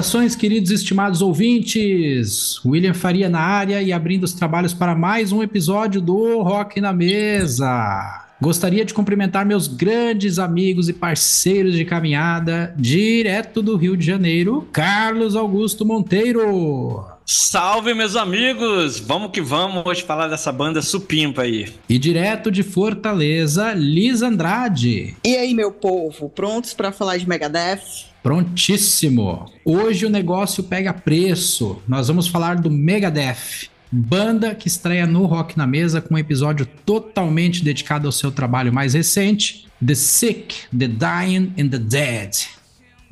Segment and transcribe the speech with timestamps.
[0.00, 2.58] Saudações, queridos e estimados ouvintes!
[2.64, 6.90] William Faria na área e abrindo os trabalhos para mais um episódio do Rock na
[6.90, 8.24] Mesa.
[8.40, 14.66] Gostaria de cumprimentar meus grandes amigos e parceiros de caminhada, direto do Rio de Janeiro,
[14.72, 17.04] Carlos Augusto Monteiro.
[17.26, 18.98] Salve, meus amigos!
[18.98, 21.68] Vamos que vamos hoje falar dessa banda supimpa aí.
[21.86, 25.14] E direto de Fortaleza, Liz Andrade.
[25.22, 28.09] E aí, meu povo, prontos para falar de Megadeth?
[28.22, 29.50] Prontíssimo!
[29.64, 31.80] Hoje o negócio pega preço.
[31.88, 36.66] Nós vamos falar do Megadeth, banda que estreia no Rock na Mesa com um episódio
[36.84, 42.59] totalmente dedicado ao seu trabalho mais recente, The Sick, The Dying and the Dead.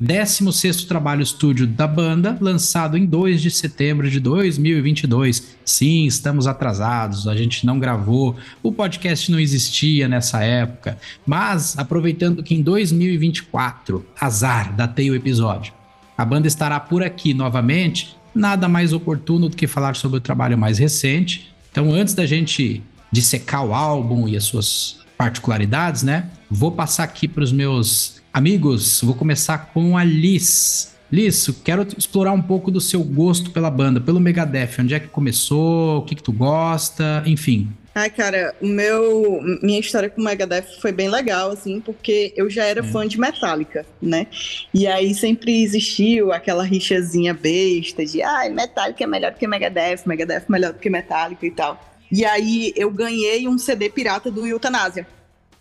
[0.01, 5.57] 16º trabalho estúdio da banda, lançado em 2 de setembro de 2022.
[5.65, 12.41] Sim, estamos atrasados, a gente não gravou, o podcast não existia nessa época, mas aproveitando
[12.41, 15.73] que em 2024, azar, datei o episódio,
[16.17, 20.57] a banda estará por aqui novamente, nada mais oportuno do que falar sobre o trabalho
[20.57, 21.53] mais recente.
[21.71, 27.27] Então, antes da gente dissecar o álbum e as suas particularidades, né, vou passar aqui
[27.27, 30.95] para os meus Amigos, vou começar com a Liz.
[31.11, 34.79] Liz, quero explorar um pouco do seu gosto pela banda, pelo Megadeth.
[34.79, 35.97] Onde é que começou?
[35.97, 37.23] O que, que tu gosta?
[37.25, 37.69] Enfim.
[37.95, 42.47] Ai, cara, o meu, minha história com o Megadeth foi bem legal, assim, porque eu
[42.51, 42.83] já era é.
[42.83, 44.27] fã de Metallica, né?
[44.71, 49.47] E aí sempre existiu aquela rixazinha besta de, ai, ah, Metallica é melhor do que
[49.47, 51.83] Megadeth, Megadeth é melhor do que Metallica e tal.
[52.11, 55.07] E aí eu ganhei um CD pirata do Eutanásia.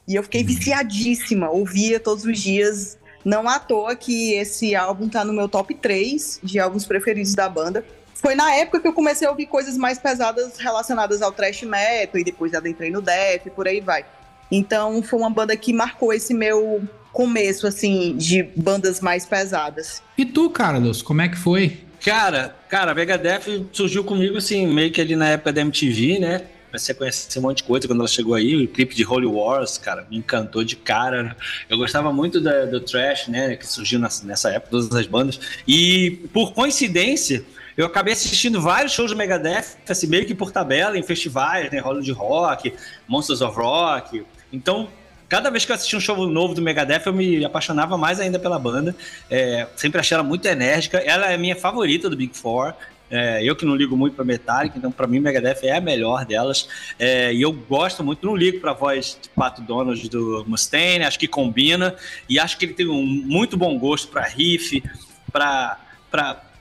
[0.09, 2.97] E eu fiquei viciadíssima, ouvia todos os dias.
[3.23, 7.47] Não à toa que esse álbum tá no meu top 3 de álbuns preferidos da
[7.47, 7.85] banda.
[8.15, 12.19] Foi na época que eu comecei a ouvir coisas mais pesadas relacionadas ao thrash metal
[12.19, 14.07] e depois adentrei no death e por aí vai.
[14.51, 16.83] Então foi uma banda que marcou esse meu
[17.13, 20.03] começo assim de bandas mais pesadas.
[20.17, 21.81] E tu, Carlos, como é que foi?
[22.03, 26.43] Cara, cara, Megadeth surgiu comigo assim, meio que ali na época da MTV, né?
[26.79, 28.65] Comecei a conhecer um monte de coisa quando ela chegou aí.
[28.65, 31.37] O clipe de Holy Wars, cara, me encantou de cara.
[31.69, 35.41] Eu gostava muito da, do trash, né, que surgiu nessa, nessa época, todas as bandas.
[35.67, 37.45] E por coincidência,
[37.77, 41.81] eu acabei assistindo vários shows do Megadeth, assim, meio que por tabela, em festivais, né,
[41.81, 42.73] Hollywood Rock,
[43.07, 44.25] Monsters of Rock.
[44.53, 44.89] Então,
[45.29, 48.39] cada vez que eu assistia um show novo do Megadeth, eu me apaixonava mais ainda
[48.39, 48.95] pela banda.
[49.29, 50.99] É, sempre achei ela muito enérgica.
[50.99, 52.75] Ela é a minha favorita do Big Four.
[53.11, 56.25] É, eu que não ligo muito para Metallica, então para mim Megadeth é a melhor
[56.25, 56.69] delas.
[56.99, 61.19] É, e eu gosto muito, não ligo para voz de Pato Donald do Mustaine, acho
[61.19, 61.95] que combina
[62.29, 64.83] e acho que ele tem um muito bom gosto para riff,
[65.33, 65.79] para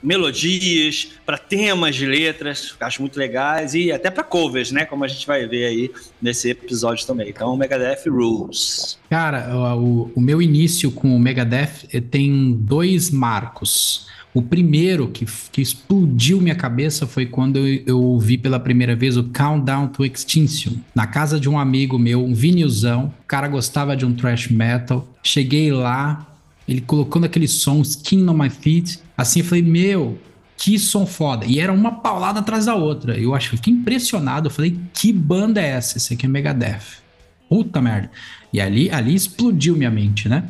[0.02, 5.08] melodias, para temas de letras, acho muito legais e até para covers, né, como a
[5.08, 5.90] gente vai ver aí
[6.22, 7.28] nesse episódio também.
[7.28, 8.98] Então, Megadeth Rules.
[9.10, 14.06] Cara, o, o meu início com o Megadeth eh, tem dois marcos.
[14.38, 19.16] O primeiro que, que explodiu minha cabeça foi quando eu, eu ouvi pela primeira vez
[19.16, 23.12] o Countdown to Extinction, na casa de um amigo meu, um vinilzão.
[23.24, 25.08] O cara gostava de um thrash metal.
[25.24, 26.24] Cheguei lá,
[26.68, 29.00] ele colocando aquele som, Skin on My Feet.
[29.16, 30.16] Assim, eu falei, meu,
[30.56, 31.44] que som foda.
[31.44, 33.18] E era uma paulada atrás da outra.
[33.18, 34.46] Eu acho que fiquei impressionado.
[34.46, 35.96] Eu falei, que banda é essa?
[35.96, 37.02] Esse aqui é Megadeth.
[37.48, 38.08] Puta merda.
[38.52, 40.44] E ali, ali explodiu minha mente, né?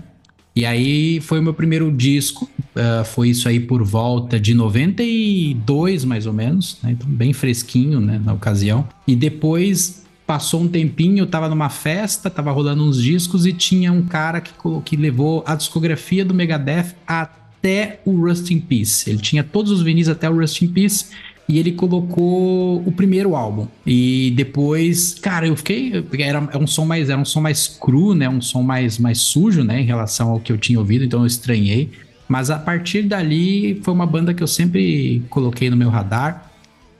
[0.59, 6.05] E aí foi o meu primeiro disco, uh, foi isso aí por volta de 92,
[6.05, 6.91] mais ou menos, né?
[6.91, 8.89] então bem fresquinho, né, na ocasião.
[9.07, 13.93] E depois passou um tempinho, eu tava numa festa, tava rolando uns discos e tinha
[13.93, 14.51] um cara que,
[14.85, 19.09] que levou a discografia do Megadeth até o Rust in Peace.
[19.09, 21.05] Ele tinha todos os vinis até o Rust in Peace
[21.49, 23.67] e ele colocou o primeiro álbum.
[23.87, 26.05] E depois, cara, eu fiquei.
[26.19, 28.29] Era, era um som mais, era um som mais cru, né?
[28.29, 29.81] Um som mais, mais sujo, né?
[29.81, 31.91] Em relação ao que eu tinha ouvido, então eu estranhei.
[32.29, 36.53] Mas a partir dali foi uma banda que eu sempre coloquei no meu radar.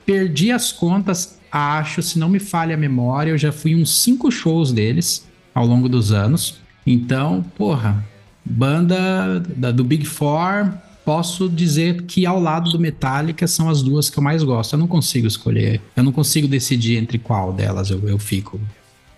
[0.07, 4.31] Perdi as contas, acho, se não me falha a memória, eu já fui uns cinco
[4.31, 6.61] shows deles ao longo dos anos.
[6.87, 8.03] Então, porra,
[8.43, 10.73] banda da, do Big Four,
[11.09, 14.75] posso dizer que ao lado do Metallica são as duas que eu mais gosto.
[14.75, 18.61] Eu não consigo escolher, eu não consigo decidir entre qual delas eu, eu fico.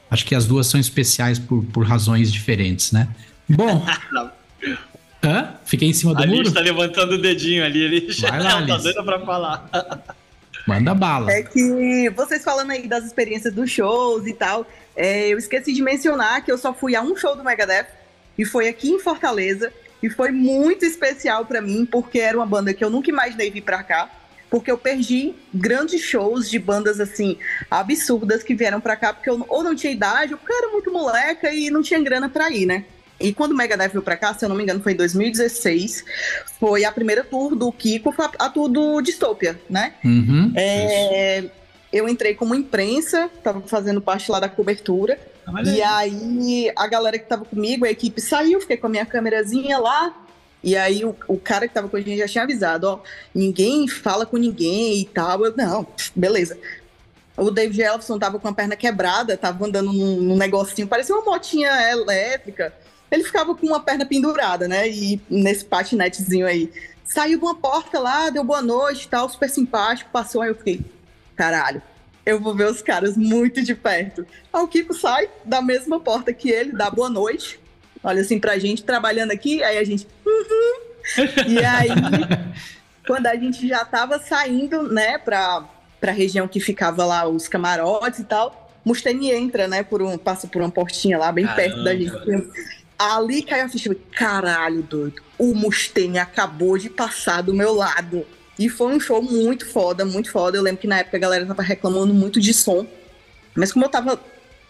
[0.08, 3.08] Acho que as duas são especiais por, por razões diferentes, né?
[3.48, 3.84] Bom.
[5.20, 5.54] Hã?
[5.64, 6.38] Fiquei em cima do a muro?
[6.42, 9.68] Alice tá levantando o dedinho ali, ele já Vai lá, tá doida pra falar.
[10.68, 11.32] Manda bala.
[11.32, 14.64] É que vocês falando aí das experiências dos shows e tal,
[14.94, 17.88] é, eu esqueci de mencionar que eu só fui a um show do Megadeth
[18.38, 19.72] e foi aqui em Fortaleza.
[20.02, 23.62] E foi muito especial para mim, porque era uma banda que eu nunca imaginei vir
[23.62, 24.10] para cá.
[24.48, 27.38] Porque eu perdi grandes shows de bandas assim,
[27.70, 30.72] absurdas que vieram para cá, porque eu ou não tinha idade, ou porque eu era
[30.72, 32.84] muito moleca e não tinha grana para ir, né?
[33.20, 36.04] E quando o Megadeth veio pra cá, se eu não me engano, foi em 2016,
[36.58, 39.92] foi a primeira tour do Kiko, foi a tour do Dystopia, né?
[40.02, 40.52] Uhum.
[40.56, 41.44] É,
[41.92, 45.18] eu entrei como imprensa, tava fazendo parte lá da cobertura.
[45.52, 46.14] Olha e aí.
[46.14, 50.14] aí a galera que tava comigo, a equipe saiu, fiquei com a minha câmerazinha lá.
[50.62, 53.00] E aí o, o cara que tava com a gente já tinha avisado, ó,
[53.34, 55.44] ninguém fala com ninguém e tal.
[55.44, 56.58] Eu, não, beleza.
[57.36, 61.24] O David Ellison tava com a perna quebrada, tava andando num, num negocinho, parecia uma
[61.24, 62.72] motinha elétrica.
[63.10, 64.88] Ele ficava com uma perna pendurada, né?
[64.88, 66.70] E nesse patinetezinho aí.
[67.04, 70.80] Saiu de uma porta lá, deu boa noite tal, super simpático, passou, aí eu fiquei,
[71.34, 71.82] caralho,
[72.24, 74.26] eu vou ver os caras muito de perto.
[74.52, 77.58] Aí o Kiko sai da mesma porta que ele, dá boa noite,
[78.02, 80.90] olha assim pra gente, trabalhando aqui, aí a gente, uhum.
[81.48, 81.88] E aí,
[83.06, 85.64] quando a gente já tava saindo, né, pra,
[86.00, 90.46] pra região que ficava lá os camarotes e tal, Mustaine entra, né, por um, passa
[90.46, 91.62] por uma portinha lá, bem Caramba.
[91.62, 92.50] perto da gente.
[92.98, 98.26] Ali caiu a ficha, caralho, doido, o Mustaine acabou de passar do meu lado.
[98.60, 100.58] E foi um show muito foda, muito foda.
[100.58, 102.86] Eu lembro que na época a galera tava reclamando muito de som.
[103.54, 104.20] Mas como eu tava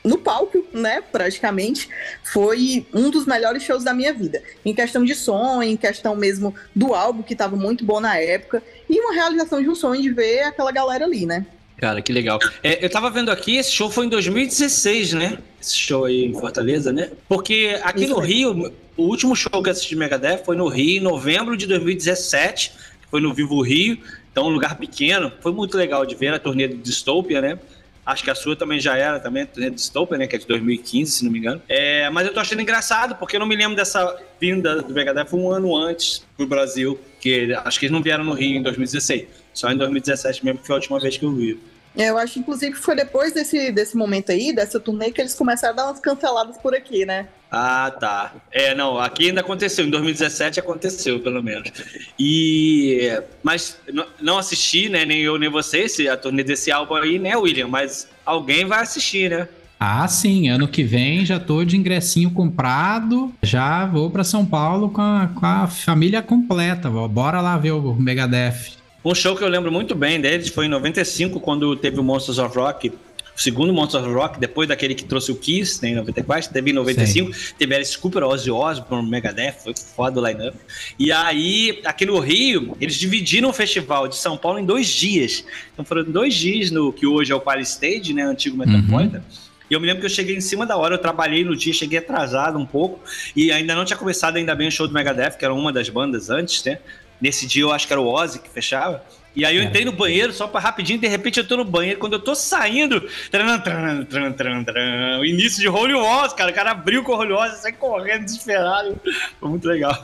[0.05, 1.89] no palco, né, praticamente,
[2.23, 4.45] foi um dos melhores shows da minha vida.
[4.65, 8.63] Em questão de som, em questão mesmo do álbum, que tava muito bom na época,
[8.89, 11.45] e uma realização de um sonho de ver aquela galera ali, né?
[11.77, 12.39] Cara, que legal.
[12.63, 15.39] É, eu tava vendo aqui, esse show foi em 2016, né?
[15.61, 17.11] Esse show aí em Fortaleza, né?
[17.29, 18.27] Porque aqui Isso no é.
[18.27, 21.67] Rio, o último show que eu assisti de Megadeth foi no Rio, em novembro de
[21.67, 23.99] 2017 foi no Vivo Rio,
[24.31, 25.33] então um lugar pequeno.
[25.41, 27.59] Foi muito legal de ver a turnê do Dystopia, né?
[28.07, 30.27] Acho que a sua também já era, também, a turnê do Dystopia, né?
[30.27, 31.61] Que é de 2015, se não me engano.
[31.69, 35.35] É, mas eu tô achando engraçado, porque eu não me lembro dessa vinda do Megadeth
[35.35, 39.27] um ano antes pro Brasil, que acho que eles não vieram no Rio em 2016.
[39.53, 41.59] Só em 2017 mesmo, que foi a última vez que eu vi.
[42.01, 45.35] É, eu acho, inclusive, que foi depois desse, desse momento aí, dessa turnê, que eles
[45.35, 47.29] começaram a dar umas canceladas por aqui, né?
[47.53, 48.33] Ah, tá.
[48.51, 51.71] É, não, aqui ainda aconteceu, em 2017 aconteceu, pelo menos.
[52.19, 53.21] E.
[53.43, 53.77] Mas
[54.19, 55.05] não assisti, né?
[55.05, 57.69] Nem eu, nem você, a turnê desse álbum aí, né, William?
[57.69, 59.47] Mas alguém vai assistir, né?
[59.79, 64.89] Ah, sim, ano que vem já tô de ingressinho comprado, já vou para São Paulo
[64.89, 66.89] com a, com a família completa.
[66.89, 68.80] Bora lá ver o Megadeth.
[69.05, 72.39] Um show que eu lembro muito bem deles foi em 95, quando teve o Monsters
[72.39, 72.93] of Rock
[73.41, 76.71] o segundo Monsters of Rock, depois daquele que trouxe o Kiss, né, em 94, teve
[76.71, 77.55] em 95, Sim.
[77.59, 80.55] teve Alice Cooper, Ozzy Osbourne, Megadeth, foi foda o line-up.
[80.99, 85.43] E aí, aqui no Rio, eles dividiram o festival de São Paulo em dois dias.
[85.73, 89.19] Então foram dois dias no que hoje é o Palace Stage, né, antigo Metropolitan.
[89.19, 89.51] Uhum.
[89.71, 91.73] E eu me lembro que eu cheguei em cima da hora, eu trabalhei no dia,
[91.73, 93.01] cheguei atrasado um pouco,
[93.35, 95.89] e ainda não tinha começado ainda bem o show do Megadeth, que era uma das
[95.89, 96.81] bandas antes, né?
[97.21, 99.05] Nesse dia eu acho que era o Ozzy que fechava.
[99.35, 102.01] E aí eu entrei no banheiro só para rapidinho, de repente eu tô no banheiro.
[102.01, 103.01] Quando eu tô saindo,
[103.31, 106.51] tran, tran, tran, tran, tran, o início de Holy Wars, cara.
[106.51, 109.01] O cara abriu com o Holy Wars, sai correndo desesperado.
[109.39, 109.97] Foi muito legal.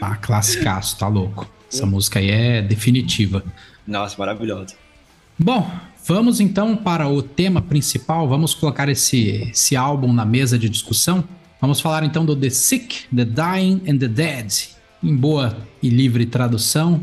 [0.00, 1.46] Ah, classicaço, tá louco.
[1.70, 3.44] Essa música aí é definitiva.
[3.86, 4.74] Nossa, maravilhosa.
[5.38, 5.70] Bom,
[6.04, 8.26] vamos então para o tema principal.
[8.26, 11.22] Vamos colocar esse, esse álbum na mesa de discussão.
[11.60, 14.52] Vamos falar então do The Sick, The Dying and The Dead.
[15.02, 17.00] Em boa e livre tradução,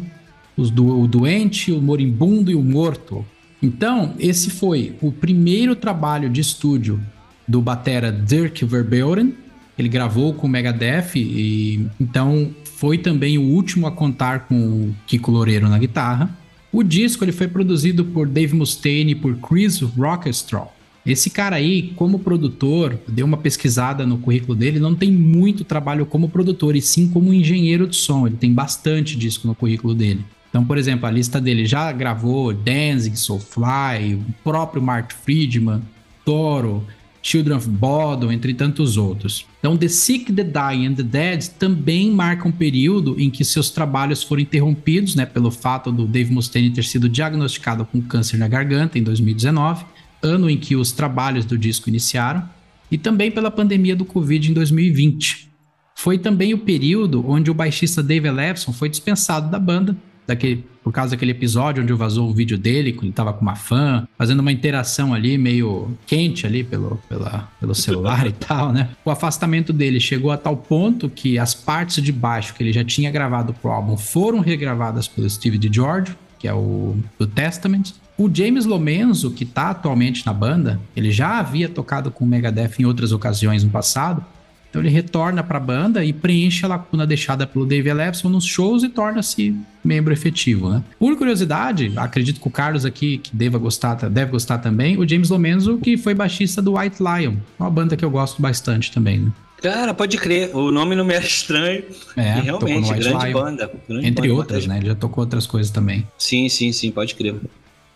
[0.56, 3.26] os do, o doente, o moribundo e o morto.
[3.62, 7.00] Então, esse foi o primeiro trabalho de estúdio
[7.48, 9.34] do batera Dirk Verbeuren.
[9.78, 14.96] Ele gravou com o Megadeth e então foi também o último a contar com o
[15.08, 16.30] Kiko Loureiro na guitarra.
[16.72, 20.74] O disco ele foi produzido por Dave Mustaine e por Chris Rockestraw.
[21.06, 26.06] Esse cara aí, como produtor, deu uma pesquisada no currículo dele, não tem muito trabalho
[26.06, 28.28] como produtor, e sim como engenheiro de som.
[28.28, 30.24] Ele tem bastante disco no currículo dele.
[30.50, 35.82] Então, por exemplo, a lista dele já gravou Danzig, Soulfly, o próprio Mark Friedman,
[36.26, 36.84] Toro,
[37.22, 39.46] Children of Bodom, entre tantos outros.
[39.60, 43.70] Então, The Sick, The Dying and The Dead também marcam um período em que seus
[43.70, 48.48] trabalhos foram interrompidos, né, pelo fato do Dave Mustaine ter sido diagnosticado com câncer na
[48.48, 49.86] garganta em 2019,
[50.22, 52.48] ano em que os trabalhos do disco iniciaram,
[52.92, 55.50] e também pela pandemia do Covid em 2020.
[55.96, 59.96] Foi também o período onde o baixista Dave Ellefson foi dispensado da banda
[60.30, 63.56] daquele, por causa daquele episódio onde vazou o vídeo dele, quando ele tava com uma
[63.56, 68.90] fã, fazendo uma interação ali meio quente ali pelo, pela, pelo celular e tal, né?
[69.04, 72.84] O afastamento dele chegou a tal ponto que as partes de baixo que ele já
[72.84, 77.94] tinha gravado pro álbum foram regravadas pelo Steve DiGiorgio, que é o do Testament.
[78.20, 82.74] O James Lomenzo, que tá atualmente na banda, ele já havia tocado com o Megadeth
[82.78, 84.26] em outras ocasiões no passado,
[84.70, 88.44] então ele retorna para a banda e preenche a lacuna deixada pelo Dave Ellefson nos
[88.44, 90.84] shows e torna-se membro efetivo, né?
[91.00, 95.30] Por curiosidade, acredito que o Carlos aqui, que deva gostar, deve gostar também, o James
[95.30, 99.32] Lomenzo, que foi baixista do White Lion, uma banda que eu gosto bastante também, né?
[99.62, 100.54] Cara, pode crer.
[100.54, 101.84] O nome não me é estranho.
[102.18, 103.72] É, e realmente, grande Live, banda.
[103.88, 104.78] Grande entre banda, outras, né?
[104.78, 106.06] Ele já tocou outras coisas também.
[106.18, 107.36] Sim, sim, sim, pode crer.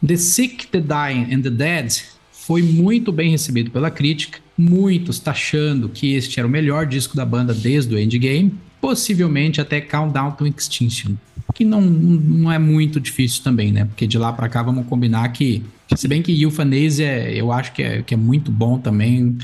[0.05, 1.91] The Sick, The Dying and The Dead
[2.31, 4.39] foi muito bem recebido pela crítica.
[4.57, 9.79] Muitos taxando que este era o melhor disco da banda desde o Endgame, possivelmente até
[9.79, 11.13] Countdown to Extinction,
[11.55, 13.85] que não, não é muito difícil também, né?
[13.85, 15.63] Porque de lá para cá vamos combinar que,
[15.95, 19.37] se bem que Euthanasia eu acho que é, que é muito bom também.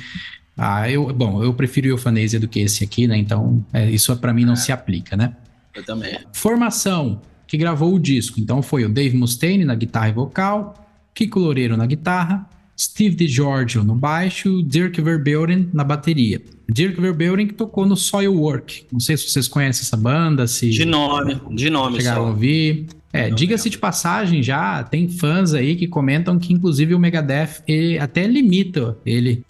[0.58, 3.18] Ah, eu, bom, eu prefiro Euthanasia do que esse aqui, né?
[3.18, 4.58] Então, é, isso para mim não é.
[4.58, 5.34] se aplica, né?
[5.74, 6.20] Eu também.
[6.34, 8.40] Formação que gravou o disco.
[8.40, 12.48] Então foi o Dave Mustaine na guitarra e vocal, Kiko Loureiro na guitarra,
[12.80, 16.40] Steve DiGiorgio no baixo, Dirk Verbeuren na bateria.
[16.72, 18.86] Dirk Verbeuren que tocou no Soilwork.
[18.92, 22.28] Não sei se vocês conhecem essa banda, se de nome, de nome chegaram só.
[22.28, 22.86] a ouvir.
[23.12, 27.64] É, diga-se de passagem, já tem fãs aí que comentam que inclusive o Megadeth
[28.00, 29.44] até limita ele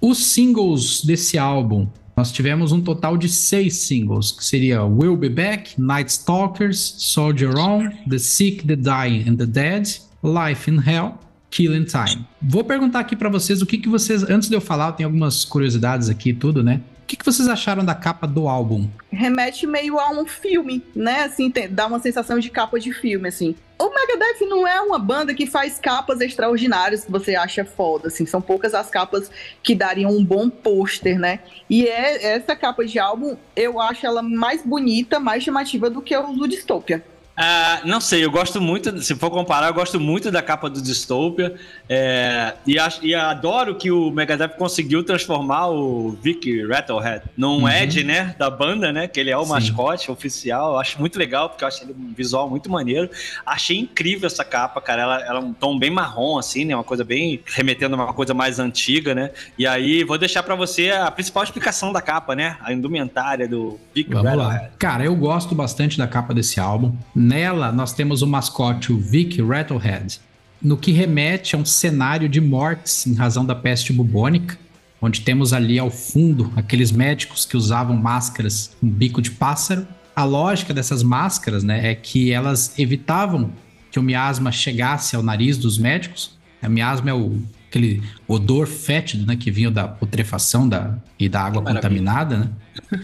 [0.00, 5.28] os singles desse álbum, nós tivemos um total de seis singles, que seria Will Be
[5.28, 9.88] Back, Night Stalkers, Soldier On, The Sick, The Dying and The Dead,
[10.22, 11.18] Life in Hell,
[11.50, 12.26] Killing Time.
[12.40, 15.44] Vou perguntar aqui para vocês o que, que vocês, antes de eu falar, tem algumas
[15.44, 16.80] curiosidades aqui e tudo, né?
[17.02, 18.88] O que, que vocês acharam da capa do álbum?
[19.10, 21.24] Remete meio a um filme, né?
[21.24, 23.54] Assim, tem, dá uma sensação de capa de filme, assim.
[23.82, 28.24] O Megadeth não é uma banda que faz capas extraordinárias que você acha foda, assim.
[28.24, 29.28] São poucas as capas
[29.60, 31.40] que dariam um bom pôster, né?
[31.68, 36.16] E é, essa capa de álbum, eu acho ela mais bonita, mais chamativa do que
[36.16, 37.04] o do Dystopia.
[37.32, 40.82] Uh, não sei, eu gosto muito, se for comparar, eu gosto muito da capa do
[40.82, 41.54] Dystopia.
[41.88, 47.68] É, e, acho, e adoro que o Megadeth conseguiu transformar o Vic Rattlehead num uhum.
[47.68, 48.34] Ed, né?
[48.38, 49.08] Da banda, né?
[49.08, 49.50] Que ele é o Sim.
[49.50, 50.72] mascote oficial.
[50.72, 53.08] Eu acho muito legal, porque eu acho ele um visual muito maneiro.
[53.46, 55.02] Achei incrível essa capa, cara.
[55.02, 56.74] Ela, ela é um tom bem marrom, assim, né?
[56.74, 59.30] Uma coisa bem remetendo a uma coisa mais antiga, né?
[59.58, 62.58] E aí, vou deixar para você a principal explicação da capa, né?
[62.60, 64.64] A indumentária do Vic Vamos Rattlehead.
[64.64, 64.70] Lá.
[64.78, 66.94] Cara, eu gosto bastante da capa desse álbum.
[67.22, 70.20] Nela, nós temos o mascote, o Vic Rattlehead,
[70.60, 74.58] no que remete a um cenário de mortes em razão da peste bubônica,
[75.00, 79.86] onde temos ali ao fundo aqueles médicos que usavam máscaras com bico de pássaro.
[80.16, 83.52] A lógica dessas máscaras né, é que elas evitavam
[83.92, 86.36] que o miasma chegasse ao nariz dos médicos.
[86.60, 87.40] O miasma é o,
[87.72, 92.36] aquele odor fétido né, que vinha da putrefação da, e da água contaminada.
[92.36, 92.48] Né?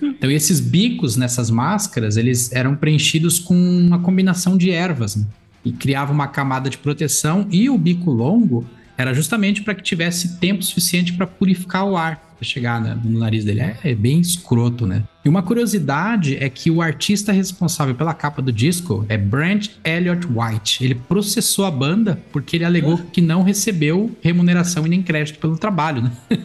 [0.03, 5.27] Então, esses bicos nessas máscaras, eles eram preenchidos com uma combinação de ervas, né?
[5.65, 7.49] E criava uma camada de proteção.
[7.51, 8.65] E o bico longo
[8.99, 13.17] era justamente para que tivesse tempo suficiente para purificar o ar, para chegar né, no
[13.21, 13.61] nariz dele.
[13.61, 15.05] É, é, bem escroto, né?
[15.25, 20.27] E uma curiosidade é que o artista responsável pela capa do disco é Brent Elliott
[20.27, 20.85] White.
[20.85, 25.57] Ele processou a banda porque ele alegou que não recebeu remuneração e nem crédito pelo
[25.57, 26.13] trabalho, né?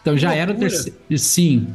[0.00, 0.96] então já era o terceiro.
[1.18, 1.66] Sim,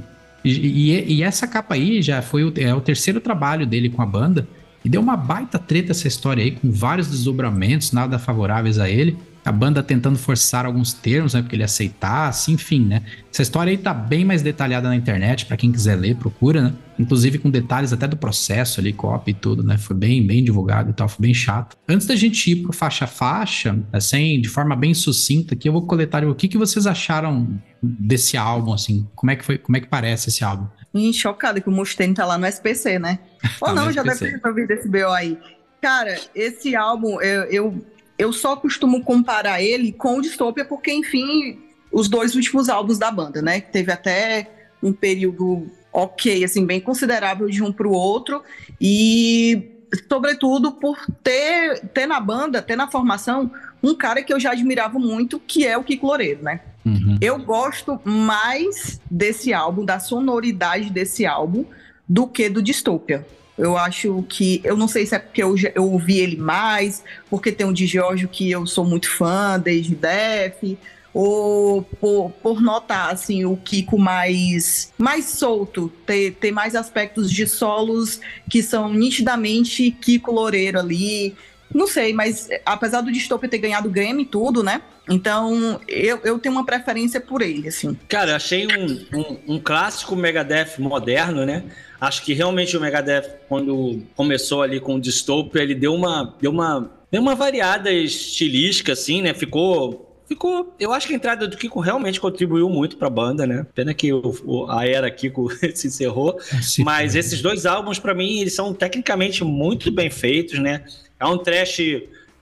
[0.44, 4.02] e, e, e, essa capa aí já foi o, é o terceiro trabalho dele com
[4.02, 4.48] a banda.
[4.84, 9.16] E deu uma baita treta essa história aí, com vários desdobramentos, nada favoráveis a ele
[9.44, 13.02] a banda tentando forçar alguns termos, né, porque ele aceitasse, enfim, né.
[13.32, 16.74] Essa história aí tá bem mais detalhada na internet, para quem quiser ler, procura, né.
[17.00, 19.78] Inclusive com detalhes até do processo ali, copy e tudo, né.
[19.78, 21.76] Foi bem, bem divulgado e tal, foi bem chato.
[21.88, 25.74] Antes da gente ir pro faixa a faixa, assim, de forma bem sucinta aqui, eu
[25.74, 27.48] vou coletar o que, que vocês acharam
[27.82, 30.68] desse álbum, assim, como é que foi, como é que parece esse álbum?
[30.94, 33.20] E chocada que o Mustaine tá lá no SPC, né?
[33.62, 35.38] Ou tá não, já deve ter ouvido esse BO aí.
[35.82, 37.86] Cara, esse álbum, eu, eu
[38.22, 41.60] eu só costumo comparar ele com o Dystopia, porque, enfim,
[41.92, 43.60] os dois últimos álbuns da banda, né?
[43.60, 44.48] Teve até
[44.82, 48.44] um período ok, assim, bem considerável de um para o outro.
[48.80, 49.72] E,
[50.08, 53.50] sobretudo, por ter, ter na banda, ter na formação,
[53.82, 56.60] um cara que eu já admirava muito, que é o Kiko Loureiro, né?
[56.86, 57.18] Uhum.
[57.20, 61.66] Eu gosto mais desse álbum, da sonoridade desse álbum,
[62.08, 63.26] do que do Dystopia.
[63.62, 64.60] Eu acho que.
[64.64, 67.86] Eu não sei se é porque eu, eu ouvi ele mais, porque tem um de
[67.86, 70.80] Giorgio que eu sou muito fã desde Def,
[71.14, 77.46] ou por, por notar assim, o Kiko mais, mais solto, ter, ter mais aspectos de
[77.46, 81.36] solos que são nitidamente Kiko Loureiro ali.
[81.74, 84.82] Não sei, mas apesar do Dystopia ter ganhado o Grammy e tudo, né?
[85.10, 87.98] Então, eu, eu tenho uma preferência por ele, assim.
[88.08, 91.64] Cara, achei um, um, um clássico Megadeth moderno, né?
[92.00, 96.52] Acho que realmente o Megadeth, quando começou ali com o Dystopia, ele deu uma, deu
[96.52, 99.34] uma, deu uma variada estilística, assim, né?
[99.34, 100.74] Ficou ficou.
[100.80, 103.66] Eu acho que a entrada do Kiko realmente contribuiu muito pra banda, né?
[103.76, 106.40] Pena que o, o, a era Kiko se encerrou.
[106.62, 110.86] Sim, mas esses dois álbuns, para mim, eles são tecnicamente muito bem feitos, né?
[111.22, 111.78] É um trash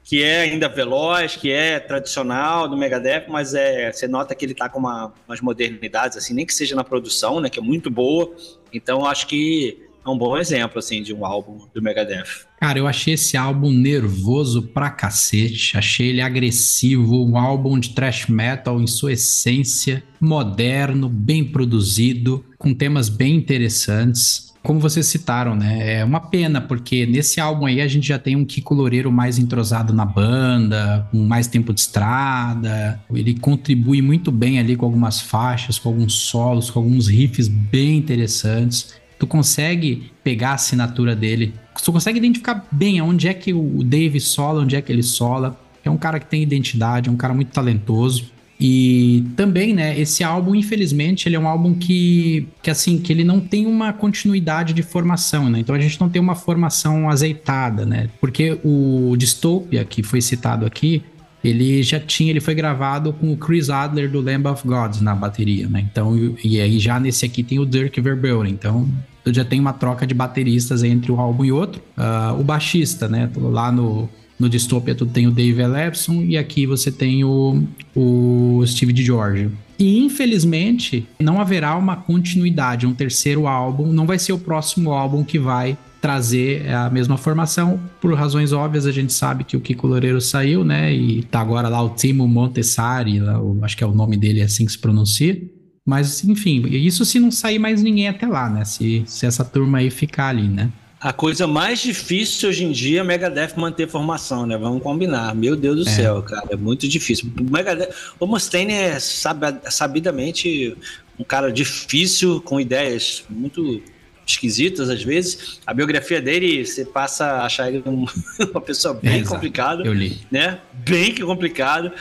[0.06, 4.54] que é ainda veloz, que é tradicional do Megadeth, mas é, você nota que ele
[4.54, 7.92] tá com uma, umas modernidades, assim, nem que seja na produção, né, que é muito
[7.92, 8.34] boa.
[8.74, 12.48] Então, acho que é um bom exemplo, assim, de um álbum do Megadeth.
[12.58, 18.28] Cara, eu achei esse álbum nervoso pra cacete, achei ele agressivo, um álbum de thrash
[18.28, 26.00] metal em sua essência, moderno, bem produzido, com temas bem interessantes como vocês citaram, né?
[26.00, 29.40] É uma pena, porque nesse álbum aí a gente já tem um Kiko Loureiro mais
[29.40, 33.00] entrosado na banda, com mais tempo de estrada.
[33.14, 37.98] Ele contribui muito bem ali com algumas faixas, com alguns solos, com alguns riffs bem
[37.98, 38.96] interessantes.
[39.18, 44.20] Tu consegue pegar a assinatura dele, tu consegue identificar bem aonde é que o Dave
[44.20, 45.60] sola, onde é que ele sola.
[45.84, 48.32] É um cara que tem identidade, é um cara muito talentoso.
[48.60, 53.24] E também, né, esse álbum, infelizmente, ele é um álbum que, que assim, que ele
[53.24, 55.60] não tem uma continuidade de formação, né?
[55.60, 58.10] Então a gente não tem uma formação azeitada, né?
[58.20, 61.02] Porque o Dystopia, que foi citado aqui,
[61.42, 65.16] ele já tinha, ele foi gravado com o Chris Adler do Lamb of God na
[65.16, 65.88] bateria, né?
[65.90, 68.90] Então, e, e aí já nesse aqui tem o Dirk Verbeuren, então
[69.26, 71.82] já tem uma troca de bateristas entre um álbum e outro.
[71.98, 73.30] Uh, o baixista, né?
[73.38, 77.64] Lá no no Dystopia tu tem o Dave Ellefson e aqui você tem o,
[77.96, 79.52] o Steve DiGiorgio.
[79.78, 85.24] E infelizmente não haverá uma continuidade, um terceiro álbum, não vai ser o próximo álbum
[85.24, 87.80] que vai trazer a mesma formação.
[88.00, 90.94] Por razões óbvias, a gente sabe que o Kiko Loureiro saiu, né?
[90.94, 94.40] E tá agora lá o Timo Montessari, lá, o, acho que é o nome dele,
[94.40, 95.42] é assim que se pronuncia.
[95.86, 98.64] Mas, enfim, isso se não sair mais ninguém até lá, né?
[98.64, 100.70] Se, se essa turma aí ficar ali, né?
[101.00, 104.58] A coisa mais difícil hoje em dia é Megadeth manter formação, né?
[104.58, 105.34] Vamos combinar.
[105.34, 105.94] Meu Deus do é.
[105.94, 106.48] céu, cara.
[106.50, 107.32] É muito difícil.
[107.40, 110.76] O, Megadeth, o Mustaine é sabidamente
[111.18, 113.82] um cara difícil, com ideias muito
[114.28, 115.62] esquisitas às vezes.
[115.66, 117.82] A biografia dele, você passa a achar ele
[118.52, 119.84] uma pessoa bem é, complicada.
[119.86, 120.20] Eu li.
[120.30, 120.60] Né?
[120.74, 121.94] Bem que complicado.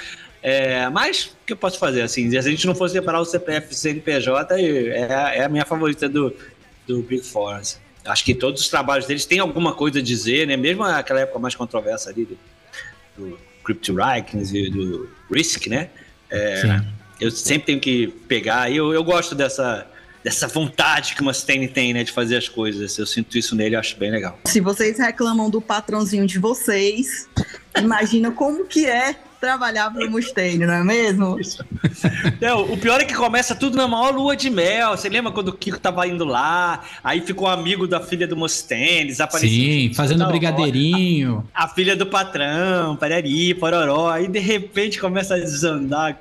[0.42, 2.02] É, mas o que eu posso fazer?
[2.02, 5.64] Assim, se a gente não fosse separar o CPF e CNPJ, é, é a minha
[5.64, 6.34] favorita do,
[6.84, 7.54] do Big Four.
[7.54, 7.78] Assim.
[8.08, 10.56] Acho que todos os trabalhos deles têm alguma coisa a dizer, né?
[10.56, 12.38] Mesmo naquela época mais controversa ali do,
[13.16, 15.90] do Crypto Rikings e do Risk, né?
[16.30, 16.80] É,
[17.20, 19.86] eu sempre tenho que pegar, e eu, eu gosto dessa,
[20.22, 22.96] dessa vontade que o Mustaine tem, né, de fazer as coisas.
[22.98, 24.38] Eu sinto isso nele, eu acho bem legal.
[24.46, 27.28] Se vocês reclamam do patrãozinho de vocês,
[27.76, 31.38] imagina como que é trabalhar pro Mustaine, não é mesmo?
[32.40, 34.96] Não, o pior é que começa tudo na maior lua de mel.
[34.96, 39.06] Você lembra quando o Kiko tava indo lá, aí ficou amigo da filha do Mustaine,
[39.06, 39.48] desapareceu.
[39.48, 41.46] Sim, fazendo brigadeirinho.
[41.54, 44.10] A, a, filha do patrão, parari, pororó.
[44.10, 46.18] Aí de repente começa a desandar.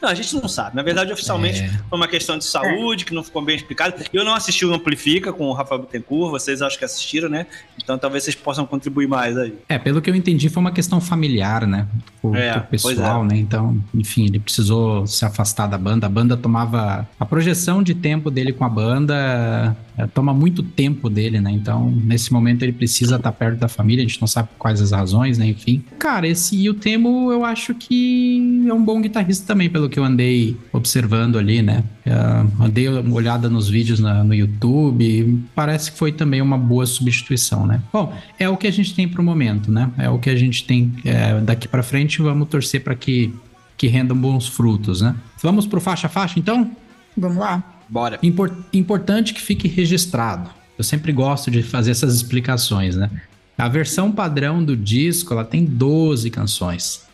[0.00, 0.76] Não, a gente não sabe.
[0.76, 1.68] Na verdade, oficialmente é.
[1.88, 3.94] foi uma questão de saúde que não ficou bem explicado.
[4.12, 7.46] Eu não assisti o Amplifica com o Rafael Bittencourt, vocês acho que assistiram, né?
[7.82, 9.54] Então talvez vocês possam contribuir mais aí.
[9.68, 11.86] É, pelo que eu entendi, foi uma questão familiar, né?
[12.22, 13.28] O, é pessoal, é.
[13.28, 13.36] né?
[13.38, 16.06] Então, enfim, ele precisou se afastar da banda.
[16.06, 17.08] A banda tomava.
[17.18, 21.50] A projeção de tempo dele com a banda é, toma muito tempo dele, né?
[21.50, 24.04] Então, nesse momento, ele precisa estar perto da família.
[24.04, 25.46] A gente não sabe quais as razões, né?
[25.46, 25.82] Enfim.
[25.98, 29.98] Cara, esse e o Temo, eu acho que é um bom guitarrista também, pelo que
[29.98, 31.82] eu andei observando ali, né?
[32.06, 35.42] Uh, andei uma olhada nos vídeos na, no YouTube.
[35.54, 37.80] Parece que foi também uma boa substituição, né?
[37.92, 39.90] Bom, é o que a gente tem pro momento, né?
[39.96, 42.20] É o que a gente tem é, daqui para frente.
[42.20, 43.34] Vamos torcer para que,
[43.76, 45.16] que rendam bons frutos, né?
[45.42, 46.70] Vamos pro faixa a faixa, então?
[47.16, 47.75] Vamos lá.
[47.88, 48.18] Bora.
[48.22, 50.50] Import, importante que fique registrado.
[50.76, 53.10] Eu sempre gosto de fazer essas explicações, né?
[53.56, 57.06] A versão padrão do disco, ela tem 12 canções.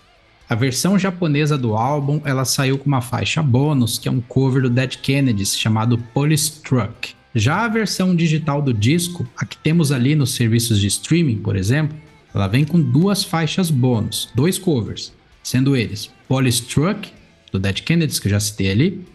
[0.48, 4.62] A versão japonesa do álbum, ela saiu com uma faixa bônus, que é um cover
[4.62, 7.14] do Dead Kennedys, chamado Polystruck.
[7.34, 11.56] Já a versão digital do disco, a que temos ali nos serviços de streaming, por
[11.56, 11.96] exemplo,
[12.34, 17.10] ela vem com duas faixas bônus, dois covers, sendo eles Polystruck,
[17.50, 19.06] do Dead Kennedys, que eu já citei ali,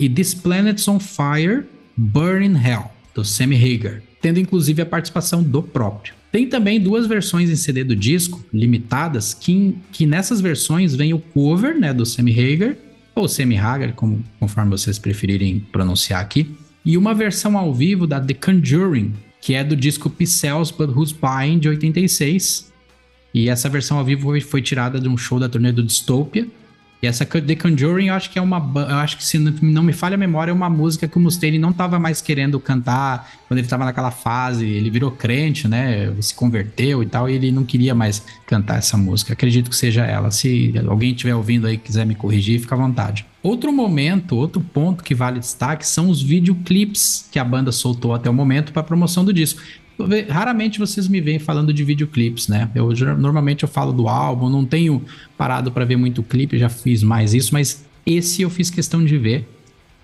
[0.00, 5.62] e This Planet's on Fire, Burning Hell, do Sammy Hagar, tendo inclusive a participação do
[5.62, 6.14] próprio.
[6.32, 11.18] Tem também duas versões em CD do disco, limitadas, que, que nessas versões vem o
[11.18, 12.76] cover né, do Sammy Hagar,
[13.14, 16.50] ou Sammy Hagar, como, conforme vocês preferirem pronunciar aqui,
[16.82, 21.12] e uma versão ao vivo da The Conjuring, que é do disco Pixels But Who's
[21.12, 22.72] Buying de 86.
[23.34, 26.46] E essa versão ao vivo foi, foi tirada de um show da turnê do Dystopia.
[27.02, 28.58] E essa The Conjuring, eu acho que é uma.
[28.74, 31.58] Eu acho que, se não me falha a memória, é uma música que o Mustaine
[31.58, 34.66] não estava mais querendo cantar quando ele estava naquela fase.
[34.66, 36.12] Ele virou crente, né?
[36.20, 39.32] Se converteu e tal, e ele não queria mais cantar essa música.
[39.32, 40.30] Acredito que seja ela.
[40.30, 43.24] Se alguém estiver ouvindo aí quiser me corrigir, fica à vontade.
[43.42, 48.28] Outro momento, outro ponto que vale destaque são os videoclips que a banda soltou até
[48.28, 49.62] o momento para promoção do disco.
[50.28, 52.70] Raramente vocês me veem falando de videoclipes, né?
[52.74, 55.04] Eu normalmente eu falo do álbum, não tenho
[55.36, 59.16] parado para ver muito clipe, já fiz mais isso, mas esse eu fiz questão de
[59.18, 59.48] ver,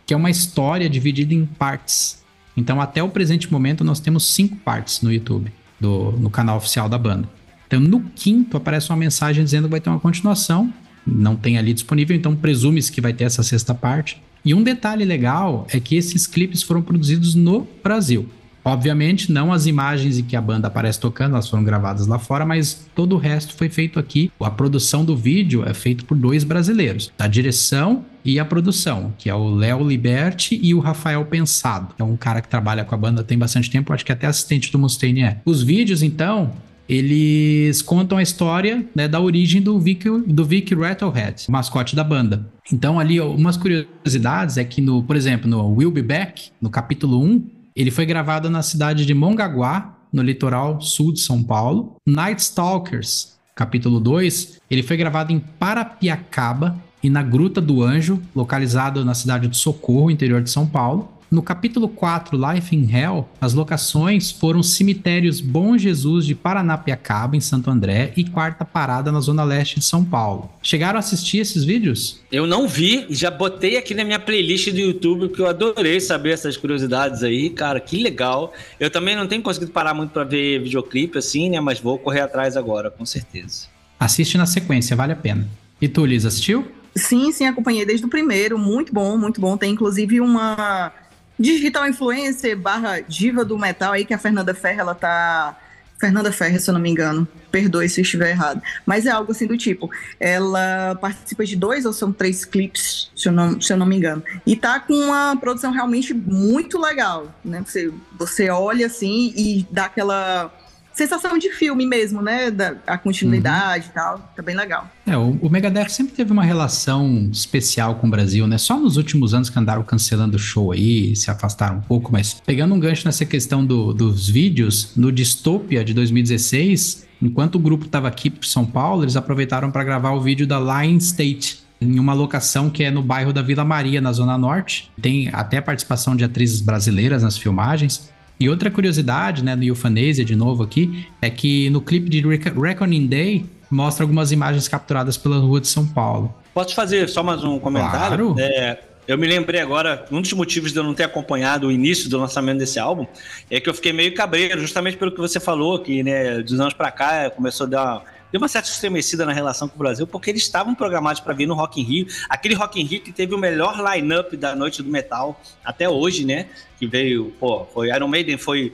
[0.07, 2.25] que é uma história dividida em partes.
[2.57, 6.89] Então, até o presente momento, nós temos cinco partes no YouTube, do, no canal oficial
[6.89, 7.29] da banda.
[7.67, 10.73] Então, no quinto, aparece uma mensagem dizendo que vai ter uma continuação.
[11.07, 14.23] Não tem ali disponível, então presume-se que vai ter essa sexta parte.
[14.45, 18.29] E um detalhe legal é que esses clipes foram produzidos no Brasil.
[18.67, 22.45] Obviamente, não as imagens em que a banda aparece tocando, elas foram gravadas lá fora,
[22.45, 24.33] mas todo o resto foi feito aqui.
[24.41, 29.31] A produção do vídeo é feita por dois brasileiros, a direção e a produção, que
[29.31, 31.95] é o Léo Liberti e o Rafael Pensado.
[31.97, 34.73] É um cara que trabalha com a banda tem bastante tempo, acho que até assistente
[34.73, 35.41] do Mustaine é.
[35.45, 36.53] Os vídeos, então,
[36.89, 42.45] eles contam a história né, da origem do Vic, do Vic Rattlehead, mascote da banda.
[42.73, 47.23] Então, ali, umas curiosidades é que, no, por exemplo, no Will Be Back, no capítulo
[47.23, 51.97] 1, ele foi gravado na cidade de Mongaguá, no litoral sul de São Paulo.
[52.07, 59.05] Night Stalkers, capítulo 2, ele foi gravado em Parapiacaba e na Gruta do Anjo, localizado
[59.05, 61.13] na cidade de Socorro, interior de São Paulo.
[61.29, 67.41] No capítulo 4, Life in Hell, as locações foram cemitérios Bom Jesus de Paranapiacaba, em
[67.41, 70.49] Santo André, e Quarta Parada, na Zona Leste de São Paulo.
[70.63, 72.21] Chegaram a assistir esses vídeos?
[72.31, 76.31] Eu não vi, já botei aqui na minha playlist do YouTube, porque eu adorei saber
[76.31, 78.53] essas curiosidades aí, cara, que legal.
[78.79, 82.21] Eu também não tenho conseguido parar muito para ver videoclipe assim, né, mas vou correr
[82.21, 83.67] atrás agora, com certeza.
[83.99, 85.49] Assiste na sequência, vale a pena.
[85.81, 86.71] E tu, Liz, assistiu?
[86.95, 89.57] Sim, sim, acompanhei desde o primeiro, muito bom, muito bom.
[89.57, 90.93] Tem inclusive uma
[91.39, 95.57] digital influencer barra diva do metal aí que a Fernanda Ferra, ela tá...
[95.99, 97.27] Fernanda Ferra, se eu não me engano.
[97.51, 98.61] Perdoe se eu estiver errado.
[98.85, 99.91] Mas é algo assim do tipo.
[100.21, 103.97] Ela participa de dois ou são três clipes, se eu não, se eu não me
[103.97, 104.23] engano.
[104.47, 107.65] E tá com uma produção realmente muito legal, né?
[107.65, 110.53] Você, você olha assim e dá aquela
[110.97, 112.51] sensação de filme mesmo, né?
[112.51, 113.91] Da, a continuidade uhum.
[113.91, 114.33] e tal.
[114.35, 114.91] Tá bem legal.
[115.07, 118.57] É, o, o, Megadeth sempre teve uma relação especial com o Brasil, né?
[118.57, 122.41] Só nos últimos anos que andaram cancelando o show aí, se afastaram um pouco, mas
[122.45, 127.85] pegando um gancho nessa questão do, dos vídeos, no Dystopia de 2016, enquanto o grupo
[127.85, 131.99] estava aqui para São Paulo, eles aproveitaram para gravar o vídeo da Lion State, em
[131.99, 134.91] uma locação que é no bairro da Vila Maria, na Zona Norte.
[135.01, 138.11] Tem até participação de atrizes brasileiras nas filmagens.
[138.39, 143.07] E outra curiosidade, né, do Euthanasia, de novo aqui, é que no clipe de Reckoning
[143.07, 146.35] Day mostra algumas imagens capturadas pela rua de São Paulo.
[146.53, 148.35] Posso fazer só mais um comentário?
[148.35, 148.37] Claro.
[148.39, 152.11] É, eu me lembrei agora, um dos motivos de eu não ter acompanhado o início
[152.11, 153.07] do lançamento desse álbum
[153.51, 156.75] é que eu fiquei meio cabreiro, justamente pelo que você falou, que né, dos anos
[156.75, 158.03] pra cá começou a dar uma
[158.37, 161.47] deu uma certa estremecida na relação com o Brasil, porque eles estavam programados para vir
[161.47, 164.83] no Rock in Rio, aquele Rock in Rio que teve o melhor line-up da noite
[164.83, 166.47] do metal até hoje, né?
[166.79, 168.71] Que veio, pô, foi Iron Maiden, foi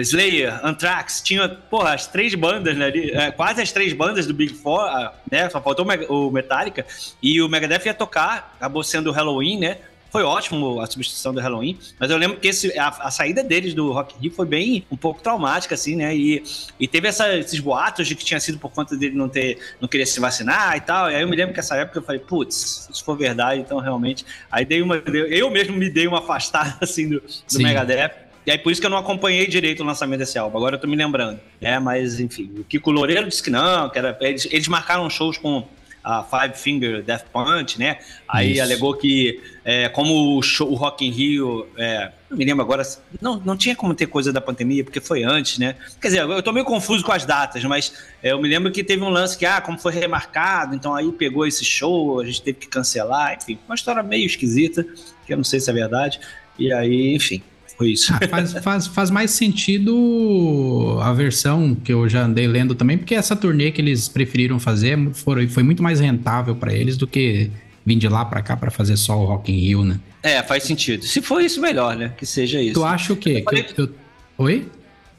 [0.00, 2.88] Slayer, Anthrax, tinha, pô, as três bandas, né?
[2.88, 4.88] É, quase as três bandas do Big Four,
[5.30, 5.50] né?
[5.50, 6.86] Só faltou o Metallica,
[7.22, 9.78] e o Megadeth ia tocar, acabou sendo o Halloween, né?
[10.12, 13.72] Foi ótimo a substituição do Halloween, mas eu lembro que esse, a, a saída deles
[13.72, 16.14] do Rock Rio foi bem um pouco traumática, assim, né?
[16.14, 16.44] E,
[16.78, 19.88] e teve essa, esses boatos de que tinha sido por conta dele não ter, não
[19.88, 21.10] querer se vacinar e tal.
[21.10, 23.78] E aí eu me lembro que essa época eu falei, putz, se for verdade, então
[23.78, 24.26] realmente.
[24.50, 24.96] Aí dei uma.
[24.96, 28.10] Eu mesmo me dei uma afastada assim do, do Megadeth.
[28.44, 30.58] E aí por isso que eu não acompanhei direito o lançamento desse álbum.
[30.58, 31.40] Agora eu tô me lembrando.
[31.58, 35.38] É, mas enfim, o Kiko Loureiro disse que não, que era, eles, eles marcaram shows
[35.38, 35.66] com
[36.02, 37.98] a Five Finger Death Punch, né?
[38.28, 38.62] Aí Isso.
[38.62, 42.82] alegou que, é, como o, show, o Rock in Rio, é, não me lembro agora,
[43.20, 45.76] não, não tinha como ter coisa da pandemia, porque foi antes, né?
[46.00, 48.82] Quer dizer, eu tô meio confuso com as datas, mas é, eu me lembro que
[48.82, 52.42] teve um lance que, ah, como foi remarcado, então aí pegou esse show, a gente
[52.42, 54.84] teve que cancelar, enfim, uma história meio esquisita,
[55.26, 56.18] que eu não sei se é verdade,
[56.58, 57.42] e aí, enfim,
[57.82, 58.12] foi isso.
[58.14, 63.14] Ah, faz, faz, faz mais sentido a versão que eu já andei lendo também, porque
[63.14, 67.50] essa turnê que eles preferiram fazer foi, foi muito mais rentável para eles do que
[67.84, 69.98] vir de lá para cá para fazer só o Rock in Rio, né?
[70.22, 71.04] É, faz sentido.
[71.04, 72.12] Se for isso, melhor, né?
[72.16, 72.74] Que seja isso.
[72.74, 73.38] Tu acha o quê?
[73.38, 73.66] Eu falei...
[73.76, 73.94] eu, eu...
[74.38, 74.68] Oi?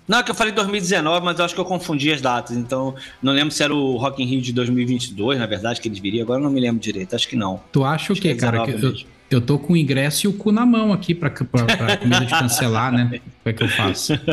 [0.07, 2.55] Não, é que eu falei 2019, mas eu acho que eu confundi as datas.
[2.55, 5.99] Então, não lembro se era o Rock in Rio de 2022, na verdade, que eles
[5.99, 6.23] viriam.
[6.23, 7.13] Agora eu não me lembro direito.
[7.15, 7.61] Acho que não.
[7.71, 8.65] Tu acha o quê, é cara?
[8.65, 8.93] Que eu,
[9.33, 12.07] eu tô com o ingresso e o cu na mão aqui pra, pra, pra com
[12.07, 13.05] medo de cancelar, né?
[13.09, 14.13] Como é que eu faço?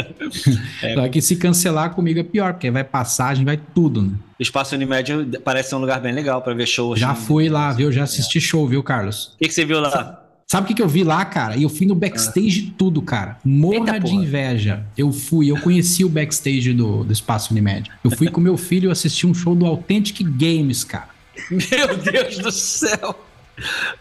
[0.82, 0.94] É.
[0.94, 4.12] Só que se cancelar comigo é pior, porque vai passagem, vai tudo, né?
[4.38, 6.96] O Espaço Unimédio parece ser um lugar bem legal pra ver show.
[6.96, 7.92] Já assim, fui lá, viu?
[7.92, 8.40] Já assisti é.
[8.40, 9.34] show, viu, Carlos?
[9.34, 10.22] O que, que você viu lá?
[10.50, 11.56] Sabe o que, que eu vi lá, cara?
[11.56, 12.74] E eu fui no backstage ah.
[12.76, 13.38] tudo, cara.
[13.44, 14.14] Morra Eita, de porra.
[14.24, 14.84] inveja.
[14.96, 17.92] Eu fui, eu conheci o backstage do, do Espaço Unimédio.
[18.02, 21.10] Eu fui com meu filho assistir um show do Authentic Games, cara.
[21.50, 23.29] Meu Deus do céu!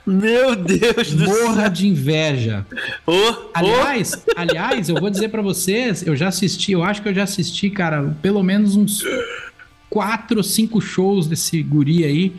[0.06, 1.48] Meu Deus do Morra céu.
[1.48, 2.66] Morra de inveja.
[3.06, 4.32] Oh, aliás, oh.
[4.36, 7.70] aliás, eu vou dizer para vocês, eu já assisti, eu acho que eu já assisti,
[7.70, 9.04] cara, pelo menos uns
[9.90, 12.34] quatro ou cinco shows desse guri aí.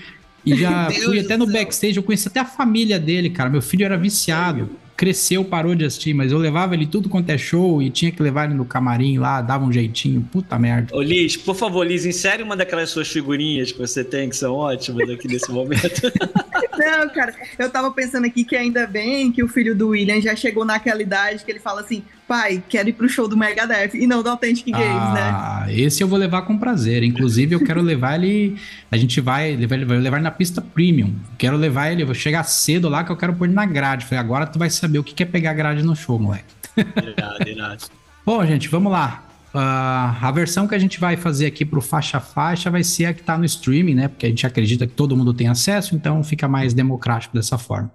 [0.44, 3.50] E já fui até no backstage, eu conheci até a família dele, cara.
[3.50, 7.38] Meu filho era viciado cresceu, parou de assistir, mas eu levava ele tudo quanto é
[7.38, 10.94] show e tinha que levar ele no camarim lá, dava um jeitinho, puta merda.
[10.94, 14.52] Ô Liz, por favor, Liz, insere uma daquelas suas figurinhas que você tem, que são
[14.52, 16.02] ótimas aqui nesse momento.
[16.76, 20.36] Não, cara, eu tava pensando aqui que ainda bem que o filho do William já
[20.36, 24.06] chegou naquela idade que ele fala assim, pai, quero ir pro show do Megadeth e
[24.06, 25.20] não do Authentic Games, ah, né?
[25.34, 27.02] Ah, esse eu vou levar com prazer.
[27.02, 28.56] Inclusive, eu quero levar ele.
[28.88, 31.12] A gente vai levar, vai levar na pista premium.
[31.36, 34.06] Quero levar ele, vou chegar cedo lá que eu quero pôr ele na grade.
[34.06, 36.54] Falei, agora tu vai saber o que é pegar grade no show, moleque.
[36.76, 37.84] Irado, irado.
[38.24, 39.24] Bom, gente, vamos lá.
[39.52, 43.12] Uh, a versão que a gente vai fazer aqui pro faixa faixa vai ser a
[43.12, 44.06] que tá no streaming, né?
[44.06, 47.90] Porque a gente acredita que todo mundo tem acesso, então fica mais democrático dessa forma.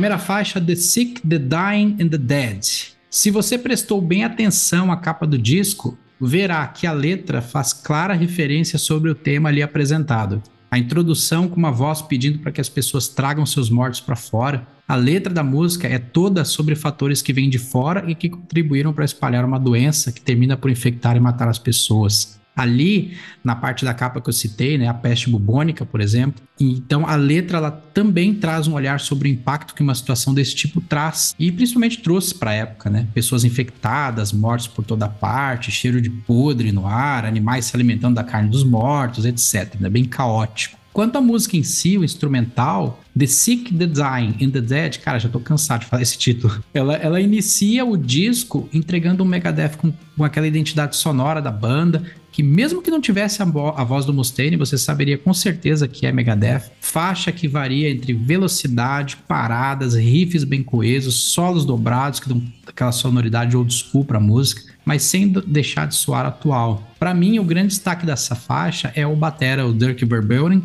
[0.00, 2.64] Primeira faixa, The Sick, The Dying and The Dead.
[3.10, 8.14] Se você prestou bem atenção à capa do disco, verá que a letra faz clara
[8.14, 10.42] referência sobre o tema ali apresentado.
[10.70, 14.66] A introdução com uma voz pedindo para que as pessoas tragam seus mortos para fora.
[14.88, 18.94] A letra da música é toda sobre fatores que vêm de fora e que contribuíram
[18.94, 23.84] para espalhar uma doença que termina por infectar e matar as pessoas ali na parte
[23.84, 26.42] da capa que eu citei, né, a peste bubônica, por exemplo.
[26.58, 30.54] Então a letra ela também traz um olhar sobre o impacto que uma situação desse
[30.54, 33.06] tipo traz e principalmente trouxe para a época, né?
[33.14, 38.24] Pessoas infectadas, mortes por toda parte, cheiro de podre no ar, animais se alimentando da
[38.24, 39.76] carne dos mortos, etc.
[39.82, 40.80] É bem caótico.
[40.92, 45.20] Quanto à música em si, o instrumental, The Sick, The Dying and The Dead, cara,
[45.20, 46.62] já tô cansado de falar esse título.
[46.74, 52.02] Ela, ela inicia o disco entregando um Megadeth com, com aquela identidade sonora da banda,
[52.32, 56.06] que mesmo que não tivesse a, a, voz do Mustaine, você saberia com certeza que
[56.06, 56.70] é Megadeth.
[56.80, 63.56] Faixa que varia entre velocidade, paradas, riffs bem coesos, solos dobrados que dão aquela sonoridade
[63.56, 66.88] old school para a música, mas sem deixar de soar atual.
[66.98, 70.62] Para mim, o grande destaque dessa faixa é o batera, o Dirk Verbeuren,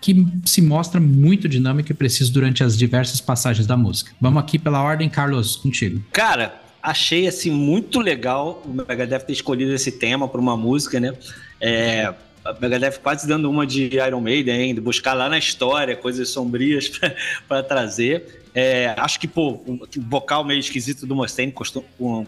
[0.00, 4.12] que se mostra muito dinâmico e preciso durante as diversas passagens da música.
[4.20, 6.02] Vamos aqui pela ordem, Carlos, contigo.
[6.12, 11.14] Cara, achei assim muito legal o Megadeth ter escolhido esse tema para uma música, né?
[11.58, 12.12] É,
[12.44, 16.92] a Megadeth quase dando uma de Iron Maiden ainda, buscar lá na história coisas sombrias
[17.48, 18.42] para trazer.
[18.54, 21.52] É, acho que, pô, o vocal meio esquisito do Mustaine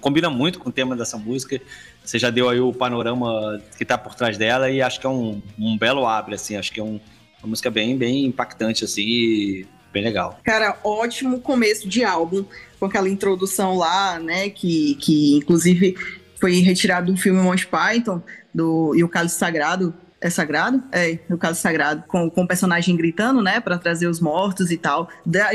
[0.01, 1.61] combina muito com o tema dessa música.
[2.03, 5.11] Você já deu aí o panorama que está por trás dela e acho que é
[5.11, 6.57] um, um belo abre, assim.
[6.57, 6.99] Acho que é um,
[7.42, 10.38] uma música bem, bem impactante, assim, e bem legal.
[10.44, 12.44] Cara, ótimo começo de álbum
[12.79, 14.51] com aquela introdução lá, né?
[14.51, 15.96] Que, que inclusive
[16.40, 18.22] foi retirado do filme Monty Python
[18.55, 19.94] do, e o Cálice Sagrado.
[20.18, 20.83] É sagrado?
[20.90, 24.77] É, o Cálice Sagrado, com, com o personagem gritando, né, para trazer os mortos e
[24.77, 25.09] tal.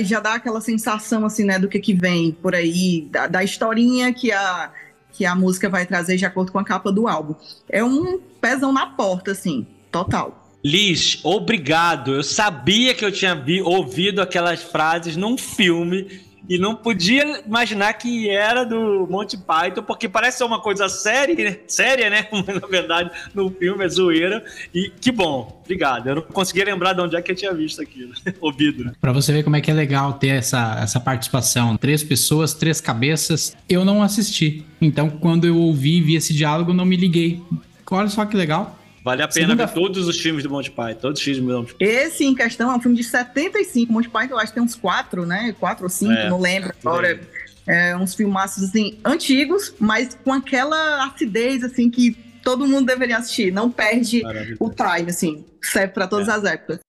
[0.03, 4.13] Já dá aquela sensação, assim, né, do que que vem por aí, da, da historinha
[4.13, 4.71] que a,
[5.11, 7.35] que a música vai trazer de acordo com a capa do álbum.
[7.67, 10.40] É um pezão na porta, assim, total.
[10.63, 12.15] Liz, obrigado.
[12.15, 17.93] Eu sabia que eu tinha vi, ouvido aquelas frases num filme e não podia imaginar
[17.93, 21.57] que era do Monty Python, porque parece ser uma coisa séria, né?
[21.67, 22.27] séria, né?
[22.31, 24.43] Mas na verdade no filme é zoeira.
[24.73, 26.07] E que bom, obrigado.
[26.09, 28.83] Eu não conseguia lembrar de onde é que eu tinha visto aquilo, ouvido.
[28.83, 28.91] Né?
[28.99, 31.77] Pra você ver como é que é legal ter essa, essa participação.
[31.77, 33.55] Três pessoas, três cabeças.
[33.69, 34.65] Eu não assisti.
[34.81, 37.41] Então, quando eu ouvi e vi esse diálogo, não me liguei.
[37.89, 38.77] Olha só que legal.
[39.03, 39.65] Vale a pena Segunda...
[39.65, 41.91] ver todos os filmes do Monty Python, todos os filmes do Monty Python.
[41.91, 43.91] Esse, em questão, é um filme de 75.
[43.91, 45.55] Monty Python, eu acho que tem uns quatro, né?
[45.59, 47.19] Quatro ou cinco, é, não lembro agora.
[47.67, 53.51] É, uns filmaços, assim, antigos, mas com aquela acidez, assim, que todo mundo deveria assistir.
[53.51, 54.23] Não perde
[54.59, 55.45] o time, assim.
[55.61, 56.31] Serve para todas é.
[56.31, 56.79] as épocas.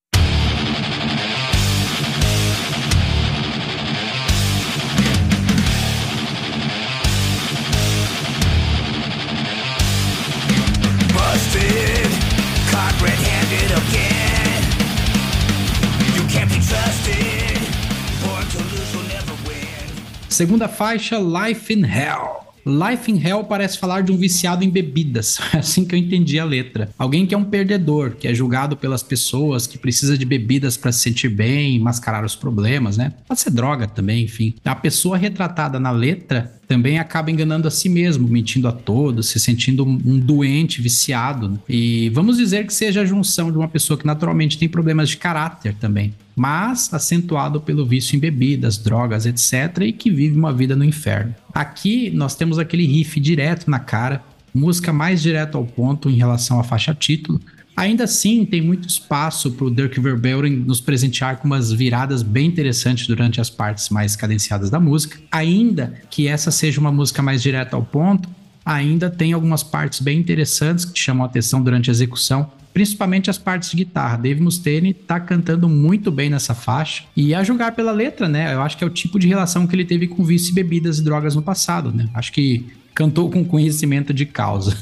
[20.32, 22.40] Segunda faixa, Life in Hell.
[22.64, 26.38] Life in Hell parece falar de um viciado em bebidas, é assim que eu entendi
[26.38, 26.88] a letra.
[26.96, 30.90] Alguém que é um perdedor, que é julgado pelas pessoas, que precisa de bebidas para
[30.90, 33.12] se sentir bem, mascarar os problemas, né?
[33.28, 34.54] Pode ser droga também, enfim.
[34.64, 39.38] A pessoa retratada na letra também acaba enganando a si mesmo, mentindo a todos, se
[39.38, 41.50] sentindo um doente, viciado.
[41.50, 41.58] Né?
[41.68, 45.18] E vamos dizer que seja a junção de uma pessoa que naturalmente tem problemas de
[45.18, 50.74] caráter também, mas acentuado pelo vício em bebidas, drogas, etc., e que vive uma vida
[50.74, 51.34] no inferno.
[51.52, 56.58] Aqui nós temos aquele riff direto na cara, música mais direto ao ponto em relação
[56.58, 57.38] à faixa título,
[57.76, 62.46] Ainda assim, tem muito espaço para o Dirk Verbeuren nos presentear com umas viradas bem
[62.46, 65.18] interessantes durante as partes mais cadenciadas da música.
[65.30, 68.28] Ainda que essa seja uma música mais direta ao ponto,
[68.64, 73.38] ainda tem algumas partes bem interessantes que chamam a atenção durante a execução, principalmente as
[73.38, 74.16] partes de guitarra.
[74.16, 77.04] Dave Mustaine está cantando muito bem nessa faixa.
[77.16, 78.54] E a julgar pela letra, né?
[78.54, 81.04] Eu acho que é o tipo de relação que ele teve com vício, bebidas e
[81.04, 82.08] drogas no passado, né?
[82.14, 84.76] Acho que cantou com conhecimento de causa.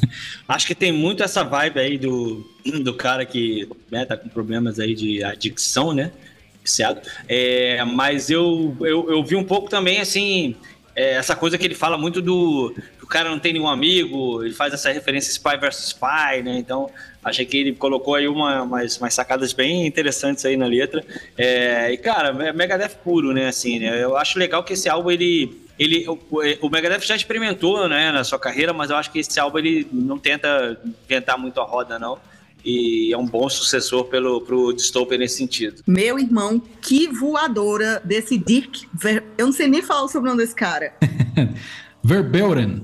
[0.49, 2.44] Acho que tem muito essa vibe aí do,
[2.83, 6.11] do cara que né, tá com problemas aí de adicção, né?
[6.62, 7.01] Viciado.
[7.29, 10.55] É, mas eu, eu, eu vi um pouco também, assim,
[10.94, 14.55] é, essa coisa que ele fala muito do o cara não tem nenhum amigo, ele
[14.55, 16.59] faz essa referência Spy versus Spy, né?
[16.59, 16.88] Então,
[17.25, 21.05] achei que ele colocou aí uma, umas, umas sacadas bem interessantes aí na letra.
[21.37, 23.49] É, e, cara, é Megadeth puro, né?
[23.49, 24.01] Assim, né?
[24.01, 26.19] Eu acho legal que esse álbum, ele ele, o,
[26.61, 29.88] o Megadeth já experimentou, né, na sua carreira, mas eu acho que esse álbum ele
[29.90, 32.19] não tenta inventar muito a roda, não.
[32.62, 35.83] E é um bom sucessor pelo, pro Dystopia nesse sentido.
[35.87, 38.87] Meu irmão, que voadora desse Dirk.
[38.93, 39.25] Ver...
[39.38, 40.93] Eu não sei nem falar o sobrenome desse cara.
[42.05, 42.83] Verbeuren.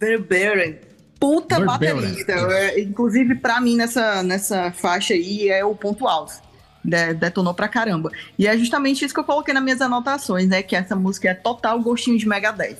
[0.00, 0.78] Verbeuren.
[1.20, 1.94] Puta Verbeuren.
[1.96, 2.32] baterista.
[2.32, 6.40] É, inclusive, para mim, nessa, nessa faixa aí, é o ponto alto
[6.84, 8.10] de, detonou pra caramba.
[8.38, 10.62] E é justamente isso que eu coloquei nas minhas anotações, né?
[10.62, 12.78] Que essa música é total gostinho de Megadeth.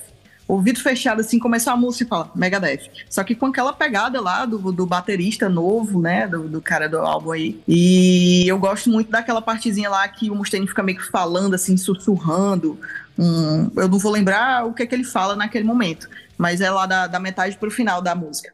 [0.51, 2.91] Ouvido fechado, assim, começou a música e fala Megadeth.
[3.09, 6.27] Só que com aquela pegada lá do, do baterista novo, né?
[6.27, 7.63] Do, do, cara do álbum aí.
[7.69, 11.77] E eu gosto muito daquela partezinha lá que o Mustaine fica meio que falando, assim,
[11.77, 12.77] sussurrando.
[13.17, 16.09] Eu não vou lembrar o que é que ele fala naquele momento.
[16.37, 18.51] Mas é lá da, da metade pro final da música.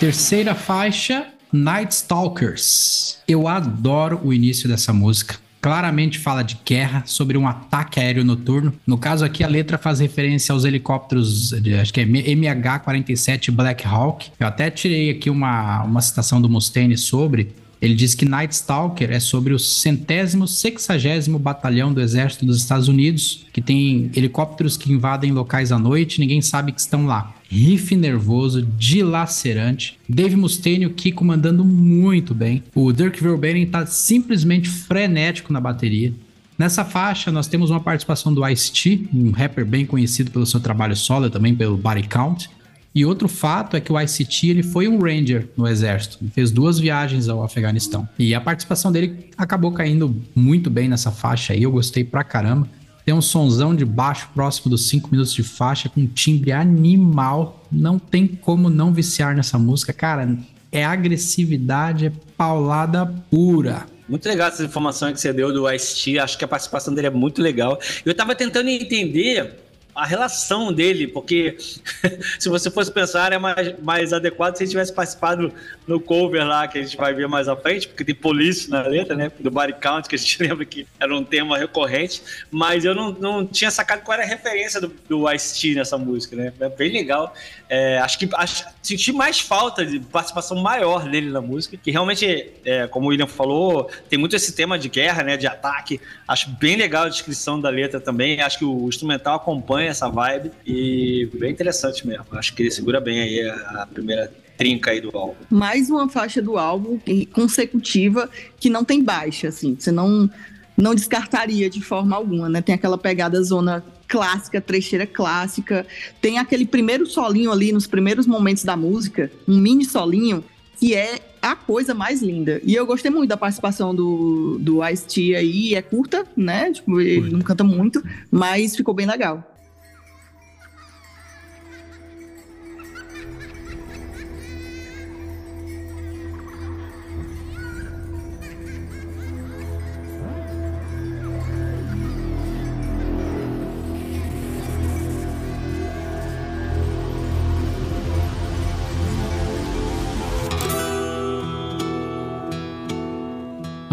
[0.00, 3.18] Terceira faixa, Night Stalkers.
[3.28, 5.36] Eu adoro o início dessa música.
[5.60, 8.72] Claramente fala de guerra, sobre um ataque aéreo noturno.
[8.86, 14.30] No caso aqui, a letra faz referência aos helicópteros, acho que é MH-47 Black Hawk.
[14.40, 19.10] Eu até tirei aqui uma, uma citação do Mustaine sobre, ele diz que Night Stalker
[19.10, 24.90] é sobre o centésimo, sexagésimo batalhão do exército dos Estados Unidos, que tem helicópteros que
[24.90, 27.34] invadem locais à noite, ninguém sabe que estão lá.
[27.50, 29.98] Riff nervoso, dilacerante.
[30.08, 32.62] Dave Mustaine, o Kiko mandando muito bem.
[32.74, 36.12] O Dirk Verbeuren tá simplesmente frenético na bateria.
[36.58, 40.96] Nessa faixa, nós temos uma participação do Ice-T, um rapper bem conhecido pelo seu trabalho
[40.96, 42.48] solo, também pelo Body Count.
[42.94, 46.78] E outro fato é que o ICT ele foi um ranger no exército, fez duas
[46.78, 48.08] viagens ao Afeganistão.
[48.16, 52.68] E a participação dele acabou caindo muito bem nessa faixa aí, eu gostei pra caramba.
[53.04, 57.66] Tem um sonzão de baixo próximo dos 5 minutos de faixa com um timbre animal.
[57.70, 60.38] Não tem como não viciar nessa música, cara.
[60.72, 63.86] É agressividade, é paulada pura.
[64.08, 66.18] Muito legal essa informação que você deu do Ice-T.
[66.18, 67.78] Acho que a participação dele é muito legal.
[68.06, 69.63] Eu tava tentando entender
[69.94, 71.56] a relação dele, porque
[72.38, 75.52] se você fosse pensar, é mais, mais adequado se ele tivesse participado
[75.86, 78.82] no cover lá, que a gente vai ver mais à frente, porque tem polícia na
[78.82, 79.30] letra, né?
[79.38, 83.12] Do body count, que a gente lembra que era um tema recorrente, mas eu não,
[83.12, 86.52] não tinha sacado qual era a referência do, do Ice-T nessa música, né?
[86.58, 87.34] É bem legal.
[87.68, 92.52] É, acho que acho, senti mais falta de participação maior dele na música, que realmente,
[92.64, 95.36] é, como o William falou, tem muito esse tema de guerra, né?
[95.36, 96.00] De ataque.
[96.28, 98.40] Acho bem legal a descrição da letra também.
[98.40, 102.26] Acho que o instrumental acompanha essa vibe e bem interessante mesmo.
[102.32, 105.34] Acho que ele segura bem aí a, primeira trinca aí do álbum.
[105.50, 106.98] Mais uma faixa do álbum
[107.32, 109.76] consecutiva que não tem baixa, assim.
[109.78, 110.30] Você não,
[110.76, 112.62] não descartaria de forma alguma, né?
[112.62, 115.86] Tem aquela pegada zona clássica, trecheira clássica.
[116.20, 120.44] Tem aquele primeiro solinho ali nos primeiros momentos da música, um mini solinho,
[120.78, 122.60] que é a coisa mais linda.
[122.64, 125.74] E eu gostei muito da participação do, do Ice-T aí.
[125.74, 126.72] É curta, né?
[126.72, 129.53] Tipo, ele não canta muito, mas ficou bem legal.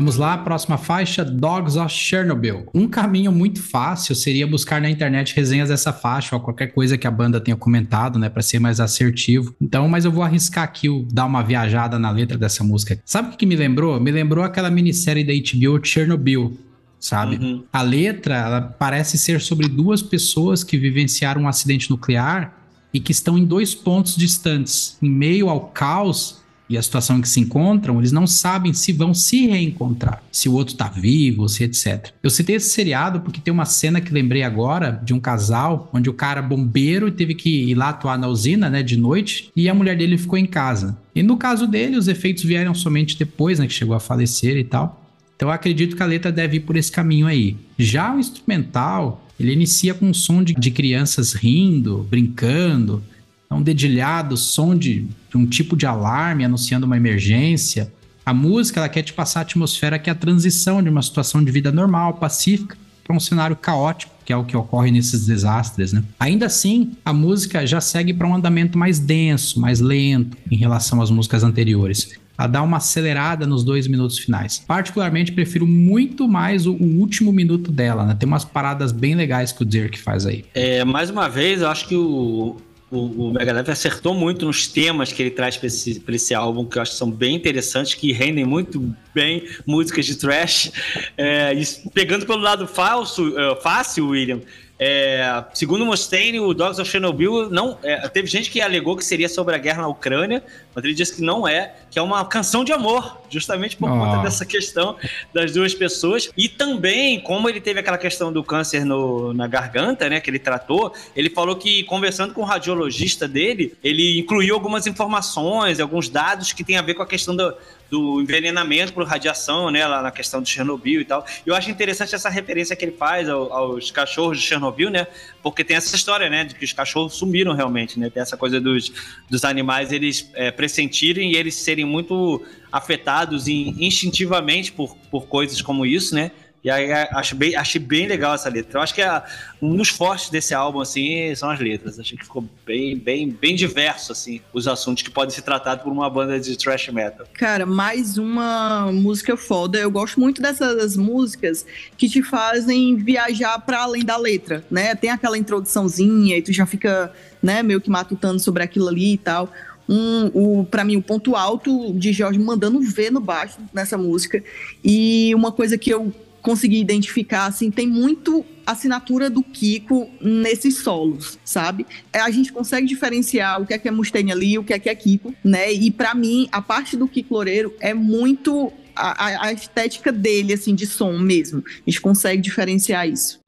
[0.02, 2.68] Vamos lá, próxima faixa, Dogs of Chernobyl.
[2.74, 7.06] Um caminho muito fácil seria buscar na internet resenhas dessa faixa ou qualquer coisa que
[7.06, 9.56] a banda tenha comentado, né, para ser mais assertivo.
[9.62, 13.00] Então, mas eu vou arriscar aqui o dar uma viajada na letra dessa música.
[13.06, 14.00] Sabe o que me lembrou?
[14.00, 16.58] Me lembrou aquela minissérie da HBO Chernobyl,
[17.00, 17.36] sabe?
[17.36, 17.64] Uhum.
[17.72, 22.58] A letra, ela parece ser sobre duas pessoas que vivenciaram um acidente nuclear
[22.92, 26.41] e que estão em dois pontos distantes, em meio ao caos
[26.72, 30.48] e a situação em que se encontram, eles não sabem se vão se reencontrar, se
[30.48, 32.10] o outro tá vivo, se etc.
[32.24, 36.10] Eu citei esse seriado porque tem uma cena que lembrei agora de um casal onde
[36.10, 39.74] o cara bombeiro teve que ir lá atuar na usina, né, de noite, e a
[39.74, 40.98] mulher dele ficou em casa.
[41.14, 44.64] E no caso dele, os efeitos vieram somente depois, né, que chegou a falecer e
[44.64, 45.02] tal.
[45.36, 47.58] Então eu acredito que a letra deve ir por esse caminho aí.
[47.78, 53.11] Já o instrumental, ele inicia com um som de, de crianças rindo, brincando, é
[53.56, 57.92] um dedilhado, som de, de um tipo de alarme anunciando uma emergência.
[58.26, 61.44] A música ela quer te passar a atmosfera que é a transição de uma situação
[61.44, 65.92] de vida normal, pacífica, para um cenário caótico, que é o que ocorre nesses desastres,
[65.92, 66.04] né?
[66.20, 71.02] Ainda assim, a música já segue para um andamento mais denso, mais lento em relação
[71.02, 72.20] às músicas anteriores.
[72.38, 74.64] A dar uma acelerada nos dois minutos finais.
[74.66, 78.16] Particularmente, prefiro muito mais o, o último minuto dela, né?
[78.18, 80.46] Tem umas paradas bem legais que o Dirk faz aí.
[80.54, 82.58] É, mais uma vez, eu acho que o,
[82.92, 86.78] o, o Megadeth acertou muito nos temas que ele traz para esse, esse, álbum, que
[86.78, 90.72] eu acho que são bem interessantes, que rendem muito bem músicas de trash.
[91.18, 91.54] É,
[91.94, 94.42] pegando pelo lado falso, uh, fácil, William,
[94.84, 99.30] é, segundo Mustaine, o Dogs of Chernobyl não é, teve gente que alegou que seria
[99.30, 102.64] sobre a guerra na Ucrânia, mas ele disse que não é, que é uma canção
[102.64, 103.94] de amor, justamente por oh.
[103.94, 104.98] conta dessa questão
[105.32, 106.32] das duas pessoas.
[106.36, 110.40] E também, como ele teve aquela questão do câncer no, na garganta, né, que ele
[110.40, 116.54] tratou, ele falou que conversando com o radiologista dele, ele incluiu algumas informações, alguns dados
[116.54, 117.54] que tem a ver com a questão do,
[117.92, 121.26] do envenenamento por radiação, né, lá na questão de Chernobyl e tal.
[121.46, 125.06] Eu acho interessante essa referência que ele faz aos cachorros de Chernobyl, né,
[125.44, 128.62] porque tem essa história, né, de que os cachorros sumiram realmente, né, tem essa coisa
[128.62, 128.94] dos,
[129.30, 135.86] dos animais eles é, pressentirem e eles serem muito afetados instintivamente por, por coisas como
[135.86, 136.32] isso, né,
[136.64, 138.78] e aí acho bem, achei bem legal essa letra.
[138.78, 139.24] Eu acho que é
[139.62, 142.00] um dos fortes desse álbum, assim, são as letras.
[142.00, 145.92] Achei que ficou bem, bem, bem diverso, assim, os assuntos que podem ser tratados por
[145.92, 147.26] uma banda de thrash metal.
[147.34, 149.80] Cara, mais uma música foda.
[149.80, 151.66] Eu gosto muito dessas músicas
[151.98, 154.94] que te fazem viajar para além da letra, né?
[154.94, 159.18] Tem aquela introduçãozinha e tu já fica, né, meio que matutando sobre aquilo ali e
[159.18, 159.52] tal
[159.90, 164.42] um, o, para mim, o ponto alto de Jorge mandando ver no baixo nessa música.
[164.82, 171.40] E uma coisa que eu consegui identificar, assim, tem muito assinatura do Kiko nesses solos,
[171.44, 171.86] sabe?
[172.12, 174.80] É, a gente consegue diferenciar o que é que é Mustaine ali, o que é
[174.80, 175.72] que é Kiko, né?
[175.72, 180.76] E para mim, a parte do Kiko Loureiro é muito a, a, estética dele, assim,
[180.76, 181.64] de som mesmo.
[181.66, 183.41] A gente consegue diferenciar isso.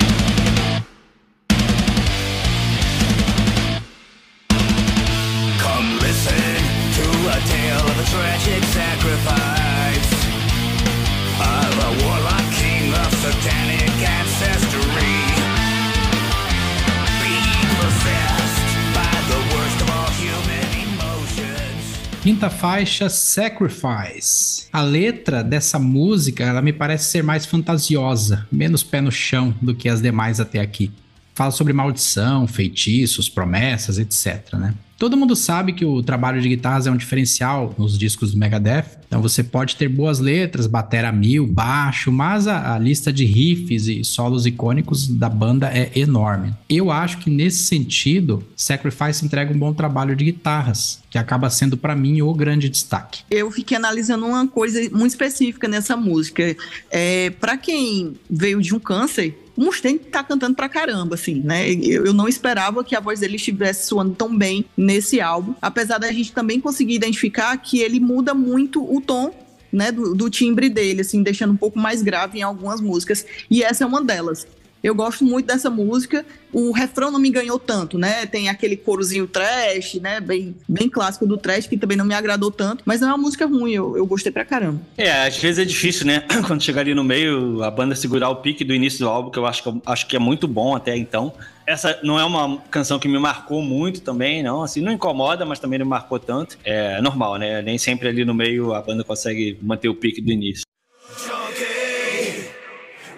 [22.24, 24.67] Quinta faixa, Sacrifice.
[24.71, 29.76] A letra dessa música, ela me parece ser mais fantasiosa, menos pé no chão do
[29.76, 30.89] que as demais até aqui.
[31.34, 34.73] Fala sobre maldição, feitiços, promessas, etc, né?
[35.03, 38.86] Todo mundo sabe que o trabalho de guitarras é um diferencial nos discos do Megadeth.
[39.05, 43.88] Então você pode ter boas letras, batera mil, baixo, mas a, a, lista de riffs
[43.88, 46.53] e solos icônicos da banda é enorme.
[46.69, 51.75] Eu acho que nesse sentido, Sacrifice entrega um bom trabalho de guitarras, que acaba sendo
[51.75, 53.23] para mim o grande destaque.
[53.29, 56.55] Eu fiquei analisando uma coisa muito específica nessa música.
[56.89, 61.72] É, para quem veio de um câncer, o Mustaine tá cantando pra caramba, assim, né?
[61.72, 65.97] Eu, eu não esperava que a voz dele estivesse soando tão bem nesse álbum, apesar
[65.99, 69.34] da gente também conseguir identificar que ele muda muito o tom
[69.72, 73.26] né, do, do, timbre dele, assim, deixando um pouco mais grave em algumas músicas.
[73.49, 74.45] E essa é uma delas.
[74.84, 76.25] Eu gosto muito dessa música.
[76.51, 78.25] O refrão não me ganhou tanto, né?
[78.25, 80.19] Tem aquele corozinho trash, né?
[80.19, 82.84] Bem, bem clássico do trash, que também não me agradou tanto.
[82.86, 84.81] Mas não é uma música ruim, eu, eu gostei pra caramba.
[84.97, 86.25] É, às vezes é difícil, né?
[86.45, 89.39] Quando chegar ali no meio, a banda segurar o pique do início do álbum, que
[89.39, 91.34] eu acho que, acho que é muito bom até então.
[91.65, 94.63] Essa não é uma canção que me marcou muito também, não.
[94.63, 96.57] Assim, não incomoda, mas também não marcou tanto.
[96.63, 97.61] É normal, né?
[97.61, 100.65] Nem sempre ali no meio a banda consegue manter o pique do início.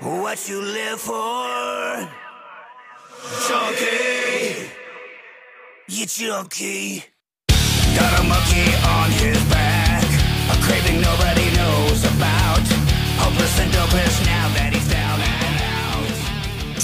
[0.06, 2.08] What you live for.
[3.48, 4.70] Chunky,
[5.88, 7.04] you chunky.
[7.96, 10.04] Got a monkey on his back,
[10.52, 12.62] a craving nobody knows about.
[13.26, 13.36] A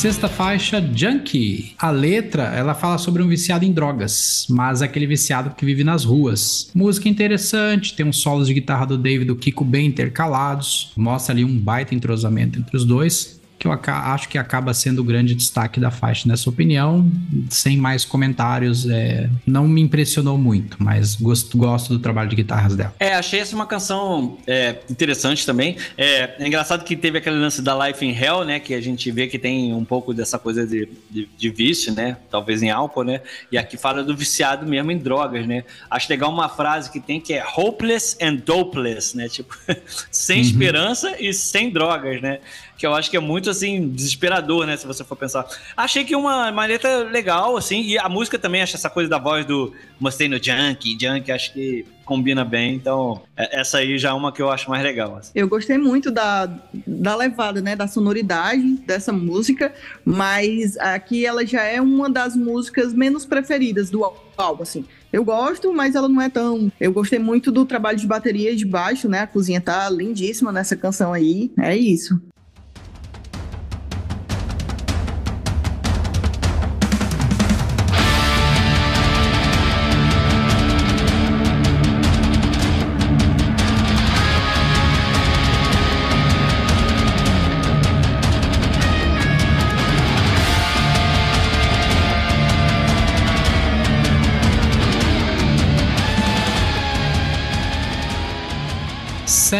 [0.01, 1.75] Sexta faixa, Junkie.
[1.77, 6.03] A letra, ela fala sobre um viciado em drogas, mas aquele viciado que vive nas
[6.03, 6.71] ruas.
[6.73, 11.35] Música interessante, tem uns solos de guitarra do David e do Kiko bem intercalados, mostra
[11.35, 15.35] ali um baita entrosamento entre os dois que eu acho que acaba sendo o grande
[15.35, 17.07] destaque da faixa, nessa opinião.
[17.47, 22.75] Sem mais comentários, é, não me impressionou muito, mas gosto, gosto do trabalho de guitarras
[22.75, 22.91] dela.
[22.99, 25.77] É, achei essa uma canção é, interessante também.
[25.95, 28.59] É, é, engraçado que teve aquele lance da Life in Hell, né?
[28.59, 32.17] Que a gente vê que tem um pouco dessa coisa de, de, de vício, né?
[32.31, 33.21] Talvez em álcool, né?
[33.51, 35.63] E aqui fala do viciado mesmo em drogas, né?
[35.87, 39.29] Acho legal uma frase que tem que é hopeless and dopeless, né?
[39.29, 39.55] Tipo,
[40.09, 40.41] sem uhum.
[40.41, 42.39] esperança e sem drogas, né?
[42.81, 44.75] Que eu acho que é muito, assim, desesperador, né?
[44.75, 45.45] Se você for pensar.
[45.77, 49.45] Achei que uma, letra legal, assim, e a música também, acho essa coisa da voz
[49.45, 54.31] do Mustaine Junkie, Junkie, acho que combina bem, então é, essa aí já é uma
[54.31, 55.15] que eu acho mais legal.
[55.15, 55.31] Assim.
[55.35, 56.49] Eu gostei muito da,
[56.87, 59.71] da levada, né, da sonoridade dessa música,
[60.03, 64.03] mas aqui ela já é uma das músicas menos preferidas do
[64.37, 64.83] álbum, assim.
[65.13, 66.71] Eu gosto, mas ela não é tão.
[66.79, 69.19] Eu gostei muito do trabalho de bateria de baixo, né?
[69.19, 71.51] A cozinha tá lindíssima nessa canção aí.
[71.59, 72.19] É isso.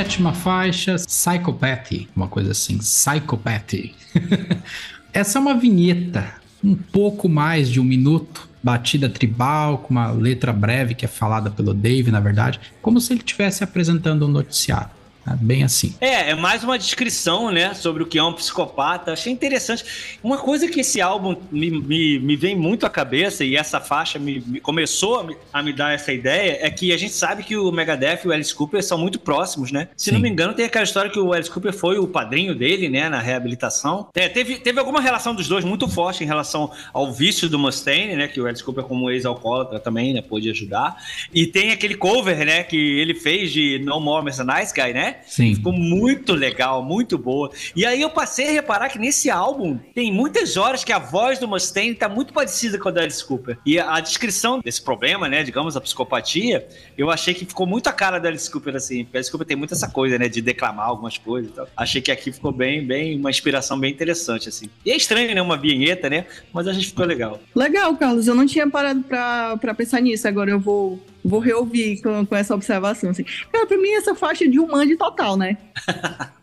[0.02, 3.94] Sétima faixa, Psychopathy, uma coisa assim, Psychopathy.
[5.14, 6.34] Essa é uma vinheta,
[6.64, 11.52] um pouco mais de um minuto, batida tribal, com uma letra breve que é falada
[11.52, 14.90] pelo Dave, na verdade, como se ele estivesse apresentando um noticiário.
[15.32, 15.96] É bem assim.
[16.00, 19.14] É, é mais uma descrição, né, sobre o que é um psicopata.
[19.14, 20.18] Achei interessante.
[20.24, 24.18] Uma coisa que esse álbum me, me, me vem muito à cabeça, e essa faixa
[24.18, 27.44] me, me começou a me, a me, dar essa ideia, é que a gente sabe
[27.44, 29.90] que o Megadeth e o Alice Cooper são muito próximos, né?
[29.96, 30.12] Se Sim.
[30.14, 33.10] não me engano, tem aquela história que o Alice Cooper foi o padrinho dele, né,
[33.10, 34.08] na reabilitação.
[34.16, 38.16] É, teve, teve alguma relação dos dois muito forte em relação ao vício do Mustaine,
[38.16, 40.98] né, que o Alice Cooper, como ex-alcoólatra, também, né, pôde ajudar.
[41.34, 44.22] E tem aquele cover, né, que ele fez de No More.
[44.22, 45.18] Nice Guy, né?
[45.26, 45.56] Sim.
[45.56, 47.52] Ficou muito legal, muito boa.
[47.76, 51.40] E aí eu passei a reparar que nesse álbum tem muitas horas que a voz
[51.40, 53.58] do Mustaine tá muito parecida com a da Alice Cooper.
[53.66, 56.68] E a descrição desse problema, né, digamos, a psicopatia,
[56.98, 59.04] eu achei que ficou muito a cara da Alice Cooper, assim.
[59.04, 61.68] Porque a Alice Cooper tem muito essa coisa, né, de declamar algumas coisas e tal.
[61.76, 64.70] Achei que aqui ficou bem, bem, uma inspiração bem interessante, assim.
[64.86, 67.40] E é estranho, né, uma vinheta, né, mas a gente ficou legal.
[67.56, 68.28] Legal, Carlos.
[68.28, 70.28] Eu não tinha parado pra, pra pensar nisso.
[70.28, 73.12] Agora eu vou vou reouvir com, com essa observação.
[73.12, 73.24] Assim.
[73.52, 75.58] Cara, pra mim, essa faixa é de humano total, né?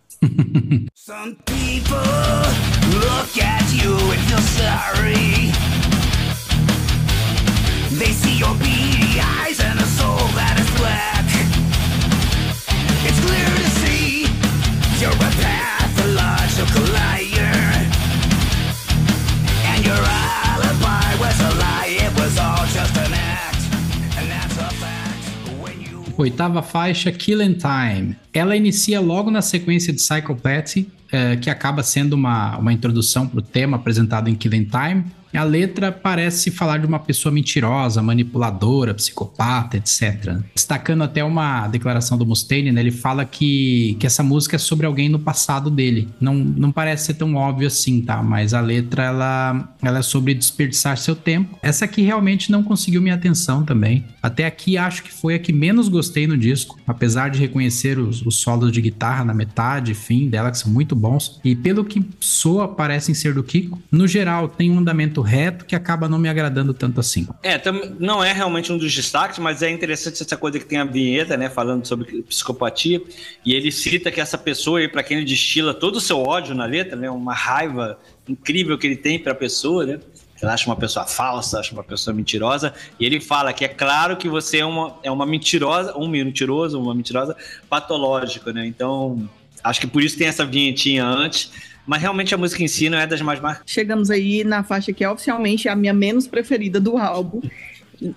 [0.95, 1.97] Some people
[3.01, 5.53] look at you and feel sorry.
[7.99, 11.25] They see your beady eyes and a soul that is black.
[13.07, 14.27] It's clear to see
[15.01, 17.89] you're a pathological liar.
[19.71, 22.68] And your alibi was a lie, it was all
[26.19, 28.17] Oitava faixa, Killing Time.
[28.33, 33.39] Ela inicia logo na sequência de Psychopathy, é, que acaba sendo uma, uma introdução para
[33.39, 35.05] o tema apresentado em Killing Time,
[35.37, 40.39] a letra parece falar de uma pessoa mentirosa, manipuladora, psicopata, etc.
[40.55, 42.81] Destacando até uma declaração do Mustaine, né?
[42.81, 46.09] Ele fala que, que essa música é sobre alguém no passado dele.
[46.21, 48.23] Não, não parece ser tão óbvio assim, tá?
[48.23, 51.59] Mas a letra, ela, ela é sobre desperdiçar seu tempo.
[51.63, 54.05] Essa aqui realmente não conseguiu minha atenção também.
[54.23, 58.25] Até aqui acho que foi a que menos gostei no disco, apesar de reconhecer os,
[58.25, 61.41] os solos de guitarra na metade, fim dela, que são muito bons.
[61.45, 63.81] E pelo que soa, parecem ser do Kiko.
[63.91, 67.27] No geral, tem um andamento reto que acaba não me agradando tanto assim.
[67.43, 67.61] É,
[67.99, 71.37] não é realmente um dos destaques, mas é interessante essa coisa que tem a vinheta,
[71.37, 73.01] né, falando sobre psicopatia,
[73.45, 76.55] e ele cita que essa pessoa aí, para quem ele destila todo o seu ódio
[76.55, 77.99] na letra, né, uma raiva
[78.29, 80.01] incrível que ele tem para a pessoa, né,
[80.41, 84.17] ela acha uma pessoa falsa, acha uma pessoa mentirosa, e ele fala que é claro
[84.17, 87.37] que você é uma, é uma mentirosa, um mentiroso, uma mentirosa
[87.69, 88.67] patológica, né?
[88.67, 89.29] Então,
[89.65, 91.51] acho que por isso tem essa vinhetinha antes,
[91.89, 93.73] mas realmente a música em si não é das mais marcantes.
[93.73, 97.41] Chegamos aí na faixa que é oficialmente a minha menos preferida do álbum.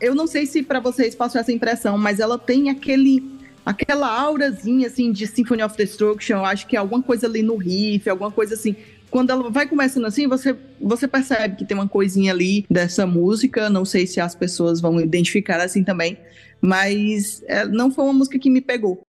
[0.01, 3.23] Eu não sei se para vocês passou essa impressão, mas ela tem aquele
[3.65, 7.55] aquela aurazinha assim de Symphony of Destruction, eu acho que é alguma coisa ali no
[7.55, 8.75] riff, alguma coisa assim.
[9.09, 13.69] Quando ela vai começando assim, você, você percebe que tem uma coisinha ali dessa música.
[13.69, 16.17] Não sei se as pessoas vão identificar assim também,
[16.59, 19.01] mas é, não foi uma música que me pegou.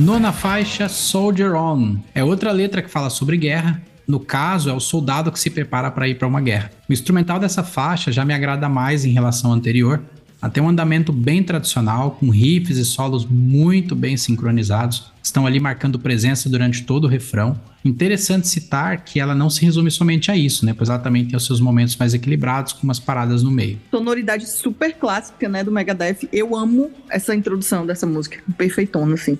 [0.00, 1.96] Nona faixa, Soldier On.
[2.14, 3.82] É outra letra que fala sobre guerra.
[4.08, 6.70] No caso, é o soldado que se prepara para ir para uma guerra.
[6.88, 10.02] O instrumental dessa faixa já me agrada mais em relação ao anterior,
[10.40, 15.98] até um andamento bem tradicional, com riffs e solos muito bem sincronizados, estão ali marcando
[15.98, 17.60] presença durante todo o refrão.
[17.84, 20.74] Interessante citar que ela não se resume somente a isso, né?
[20.76, 23.78] Pois ela também tem os seus momentos mais equilibrados, com umas paradas no meio.
[23.90, 26.28] Sonoridade super clássica, né, do Megadeth.
[26.32, 29.38] Eu amo essa introdução dessa música, perfeitona, assim.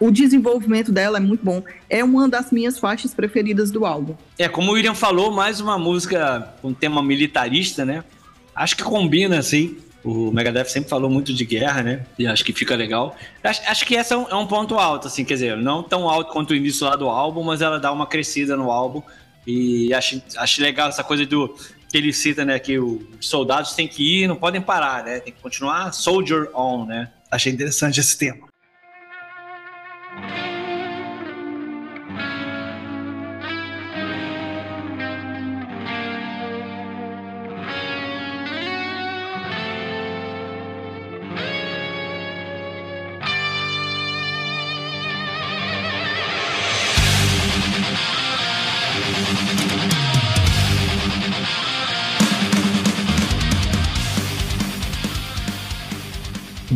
[0.00, 1.62] O desenvolvimento dela é muito bom.
[1.88, 4.14] É uma das minhas faixas preferidas do álbum.
[4.36, 8.02] É, como o William falou, mais uma música com tema militarista, né?
[8.54, 12.06] Acho que combina, assim, o Megadeth sempre falou muito de guerra, né?
[12.18, 13.16] E acho que fica legal.
[13.42, 16.08] Acho, acho que esse é um, é um, ponto alto, assim, quer dizer, não tão
[16.08, 19.02] alto quanto o início lá do álbum, mas ela dá uma crescida no álbum.
[19.46, 21.54] E acho, acho legal essa coisa do
[21.90, 22.58] que ele cita, né?
[22.58, 25.20] Que os soldados têm que ir, não podem parar, né?
[25.20, 27.10] Tem que continuar soldier on, né?
[27.30, 28.47] Achei interessante esse tema.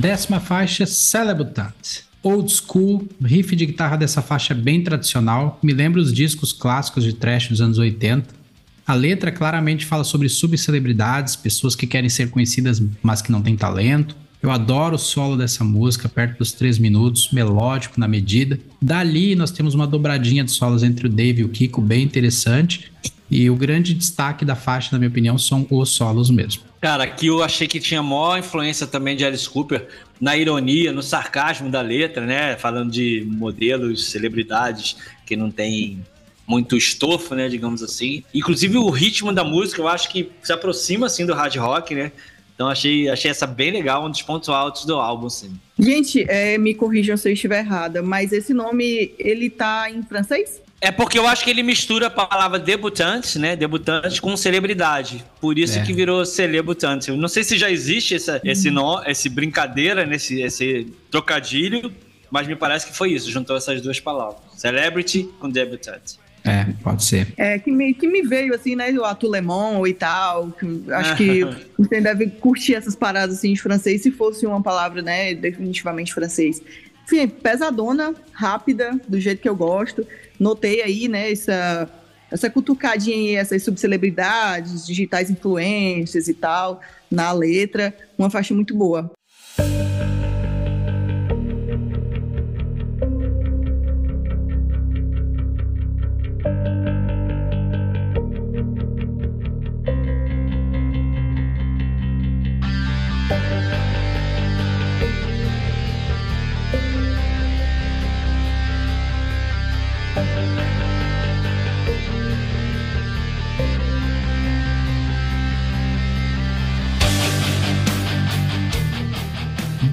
[0.03, 2.03] Décima faixa, Celebutant.
[2.25, 7.13] Old School, riff de guitarra dessa faixa bem tradicional, me lembra os discos clássicos de
[7.13, 8.35] trash dos anos 80.
[8.85, 13.55] A letra claramente fala sobre subcelebridades, pessoas que querem ser conhecidas, mas que não têm
[13.55, 14.17] talento.
[14.43, 18.59] Eu adoro o solo dessa música, perto dos 3 minutos, melódico na medida.
[18.83, 22.91] Dali nós temos uma dobradinha de solos entre o Dave e o Kiko, bem interessante.
[23.33, 26.65] E o grande destaque da faixa, na minha opinião, são os solos mesmo.
[26.83, 29.89] Cara, aqui eu achei que tinha maior influência também de Alice Cooper
[30.21, 32.57] na ironia, no sarcasmo da letra, né?
[32.57, 36.05] Falando de modelos, celebridades que não tem
[36.47, 37.49] muito estofo, né?
[37.49, 38.23] Digamos assim.
[38.35, 42.13] Inclusive o ritmo da música eu acho que se aproxima assim do hard rock, né?
[42.55, 45.59] Então achei, achei essa bem legal, um dos pontos altos do álbum, assim.
[45.79, 50.62] Gente, é, me corrijam se eu estiver errada, mas esse nome, ele tá em francês?
[50.83, 53.55] É porque eu acho que ele mistura a palavra debutante, né?
[53.55, 55.25] Debutante com celebridade.
[55.41, 55.83] Por isso é.
[55.83, 57.09] que virou celebutante.
[57.09, 61.93] Eu não sei se já existe essa, esse nó, esse brincadeira, nesse esse trocadilho,
[62.29, 64.41] mas me parece que foi isso, juntou essas duas palavras.
[64.57, 66.19] Celebrity com debutante.
[66.45, 67.33] É, pode ser.
[67.37, 70.51] É, que me, que me veio assim, né, o Atulemon e tal.
[70.51, 71.45] Que, acho que
[71.79, 76.61] você deve curtir essas paradas assim de francês, se fosse uma palavra, né, definitivamente francês.
[77.05, 80.07] Enfim, pesadona, rápida, do jeito que eu gosto
[80.43, 81.89] notei aí, né, essa,
[82.31, 86.81] essa cutucadinha aí, essas subcelebridades, digitais influências e tal,
[87.11, 89.11] na letra, uma faixa muito boa.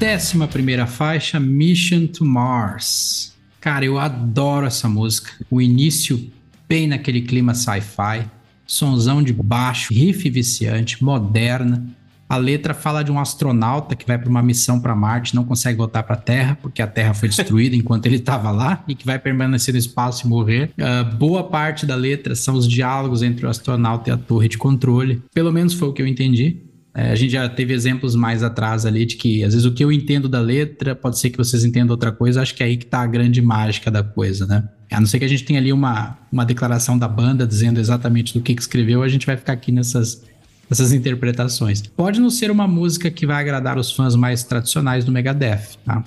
[0.09, 3.35] Décima primeira faixa, Mission to Mars.
[3.61, 5.29] Cara, eu adoro essa música.
[5.51, 6.31] O início
[6.67, 8.25] bem naquele clima sci-fi,
[8.65, 11.85] sonzão de baixo, riff viciante, moderna.
[12.27, 15.77] A letra fala de um astronauta que vai para uma missão para Marte, não consegue
[15.77, 19.05] voltar para a Terra porque a Terra foi destruída enquanto ele estava lá e que
[19.05, 20.71] vai permanecer no espaço e morrer.
[20.75, 24.57] Uh, boa parte da letra são os diálogos entre o astronauta e a torre de
[24.57, 25.21] controle.
[25.35, 26.57] Pelo menos foi o que eu entendi.
[26.93, 29.83] É, a gente já teve exemplos mais atrás ali de que às vezes o que
[29.83, 32.41] eu entendo da letra pode ser que vocês entendam outra coisa.
[32.41, 34.67] Acho que é aí que tá a grande mágica da coisa, né?
[34.91, 38.33] A não ser que a gente tenha ali uma, uma declaração da banda dizendo exatamente
[38.33, 40.23] do que, que escreveu, a gente vai ficar aqui nessas,
[40.67, 41.81] nessas interpretações.
[41.81, 46.03] Pode não ser uma música que vai agradar os fãs mais tradicionais do Megadeth, tá?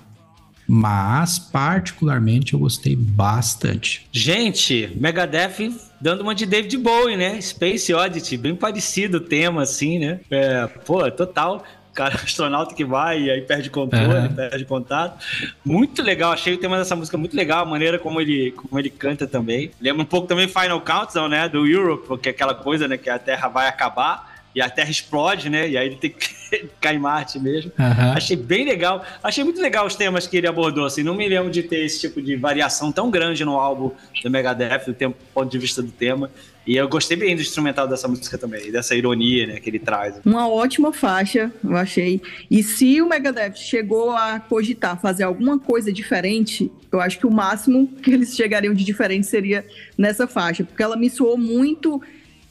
[0.66, 4.06] Mas, particularmente, eu gostei bastante.
[4.12, 7.40] Gente, Megadeth dando uma de David Bowie, né?
[7.40, 10.20] Space Oddity, bem parecido o tema, assim, né?
[10.30, 14.34] É, pô, total cara astronauta que vai e aí perde controle, uhum.
[14.34, 15.24] perde contato.
[15.64, 18.90] Muito legal, achei o tema dessa música muito legal, a maneira como ele, como ele
[18.90, 19.70] canta também.
[19.80, 23.10] Lembra um pouco também Final Countdown, né, do Europe, porque é aquela coisa, né, que
[23.10, 25.68] a Terra vai acabar e a Terra explode, né?
[25.68, 27.72] E aí ele tem que cair em Marte mesmo.
[27.78, 28.12] Uhum.
[28.12, 29.05] Achei bem legal.
[29.22, 31.03] Achei muito legal os temas que ele abordou, assim.
[31.03, 33.90] Não me lembro de ter esse tipo de variação tão grande no álbum
[34.22, 36.30] do Megadeth, do tempo, ponto de vista do tema.
[36.66, 40.20] E eu gostei bem do instrumental dessa música também, dessa ironia né, que ele traz.
[40.24, 42.20] Uma ótima faixa, eu achei.
[42.48, 47.32] E se o Megadeth chegou a cogitar fazer alguma coisa diferente, eu acho que o
[47.32, 49.66] máximo que eles chegariam de diferente seria
[49.98, 52.00] nessa faixa, porque ela me soou muito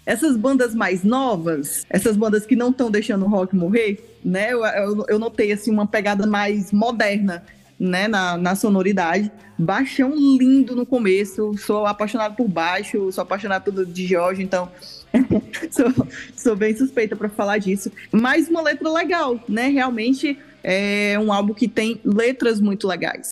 [0.05, 4.51] essas bandas mais novas, essas bandas que não estão deixando o rock morrer, né?
[4.51, 7.43] Eu, eu, eu, notei assim uma pegada mais moderna,
[7.79, 8.07] né?
[8.07, 9.31] Na, na sonoridade.
[9.57, 11.55] Baixão lindo no começo.
[11.57, 14.69] Sou apaixonado por baixo, sou apaixonado pelo de Jorge, então
[15.69, 17.91] sou, sou bem suspeita para falar disso.
[18.11, 19.67] Mas uma letra legal, né?
[19.67, 23.29] Realmente é um álbum que tem letras muito legais.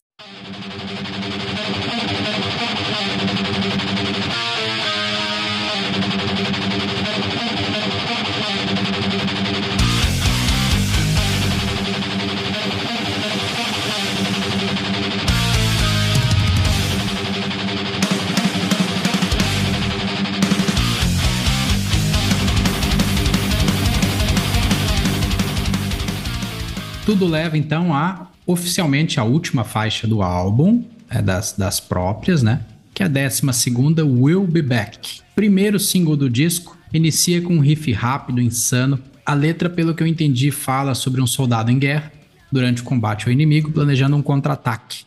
[27.10, 32.62] Tudo leva então a oficialmente a última faixa do álbum, é das, das próprias, né?
[32.94, 35.22] Que é a décima segunda, Will Be Back.
[35.34, 39.00] Primeiro single do disco, inicia com um riff rápido, insano.
[39.26, 42.12] A letra, pelo que eu entendi, fala sobre um soldado em guerra,
[42.52, 45.04] durante o combate ao inimigo, planejando um contra-ataque.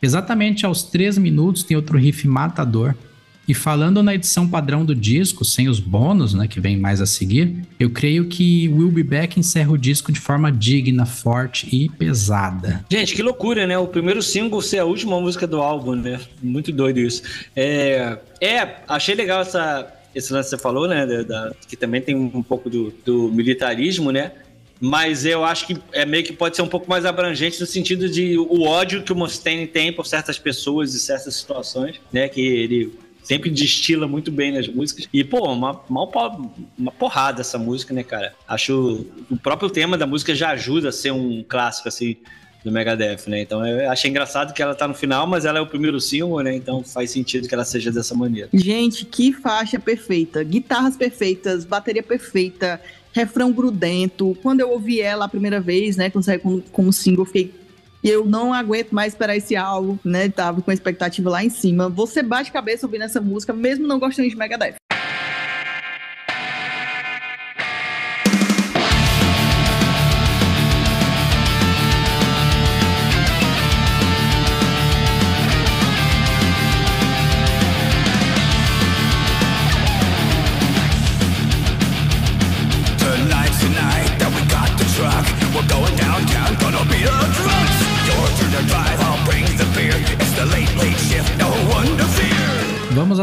[0.00, 2.94] Exatamente aos três minutos tem outro riff matador,
[3.48, 7.06] e falando na edição padrão do disco, sem os bônus, né, que vem mais a
[7.06, 11.88] seguir, eu creio que Will Be Back encerra o disco de forma digna, forte e
[11.88, 12.84] pesada.
[12.90, 13.78] Gente, que loucura, né?
[13.78, 16.20] O primeiro single ser a última música do álbum, né?
[16.42, 17.22] Muito doido isso.
[17.54, 21.06] É, é achei legal essa, esse lance que você falou, né?
[21.06, 24.32] Da, da, que também tem um pouco do, do militarismo, né?
[24.78, 28.10] mas eu acho que é meio que pode ser um pouco mais abrangente no sentido
[28.10, 32.28] de o ódio que o Mustaine tem por certas pessoas e certas situações, né?
[32.28, 32.92] Que ele
[33.26, 35.08] sempre destila muito bem nas músicas.
[35.12, 36.48] E, pô, uma, uma,
[36.78, 38.32] uma porrada essa música, né, cara?
[38.46, 42.16] Acho o próprio tema da música já ajuda a ser um clássico, assim,
[42.64, 43.42] do Megadeth, né?
[43.42, 46.40] Então eu achei engraçado que ela tá no final, mas ela é o primeiro single,
[46.40, 46.54] né?
[46.54, 48.48] Então faz sentido que ela seja dessa maneira.
[48.54, 50.42] Gente, que faixa perfeita.
[50.44, 52.80] Guitarras perfeitas, bateria perfeita,
[53.12, 54.36] refrão grudento.
[54.40, 56.10] Quando eu ouvi ela a primeira vez, né?
[56.10, 57.65] Quando saiu como, como single, eu fiquei
[58.06, 60.28] e eu não aguento mais esperar esse álbum, né?
[60.28, 61.88] Tava com a expectativa lá em cima.
[61.88, 64.76] Você bate cabeça ouvindo essa música, mesmo não gostando de Megadeth.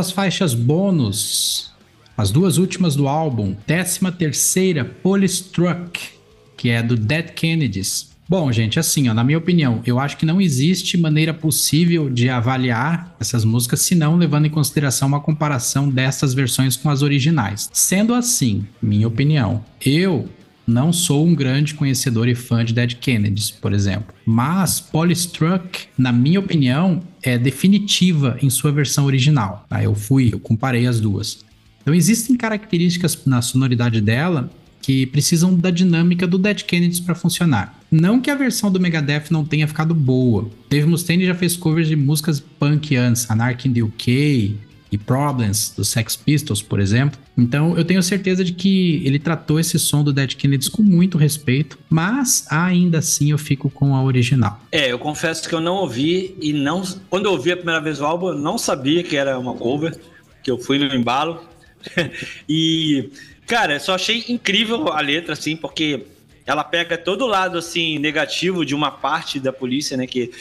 [0.03, 1.71] Às faixas bônus.
[2.17, 3.55] As duas últimas do álbum.
[3.65, 5.97] Décima terceira, Polystruck,
[6.57, 8.09] que é do Dead Kennedys.
[8.27, 12.29] Bom, gente, assim, ó, na minha opinião, eu acho que não existe maneira possível de
[12.29, 17.69] avaliar essas músicas se não levando em consideração uma comparação dessas versões com as originais.
[17.71, 20.27] Sendo assim, minha opinião, eu
[20.65, 24.13] não sou um grande conhecedor e fã de Dead Kennedys, por exemplo.
[24.25, 29.65] Mas Polystruck, na minha opinião, é definitiva em sua versão original.
[29.69, 29.83] Tá?
[29.83, 31.43] Eu fui, eu comparei as duas.
[31.81, 34.49] Então existem características na sonoridade dela
[34.81, 37.79] que precisam da dinâmica do Dead Kennedys para funcionar.
[37.89, 40.49] Não que a versão do Megadeth não tenha ficado boa.
[40.69, 44.57] Dave Mustaine já fez covers de músicas punk antes, Anarchy in the UK,
[44.93, 47.19] e Problems, do Sex Pistols, por exemplo.
[47.35, 51.17] Então eu tenho certeza de que ele tratou esse som do Dead Kennedys com muito
[51.17, 54.59] respeito, mas ainda assim eu fico com a original.
[54.71, 56.83] É, eu confesso que eu não ouvi e não.
[57.09, 59.97] Quando eu ouvi a primeira vez o álbum, eu não sabia que era uma cover,
[60.43, 61.43] que eu fui no embalo.
[62.47, 63.09] e,
[63.47, 66.05] cara, só achei incrível a letra, assim, porque
[66.45, 70.31] ela pega todo o lado, assim, negativo de uma parte da polícia, né, que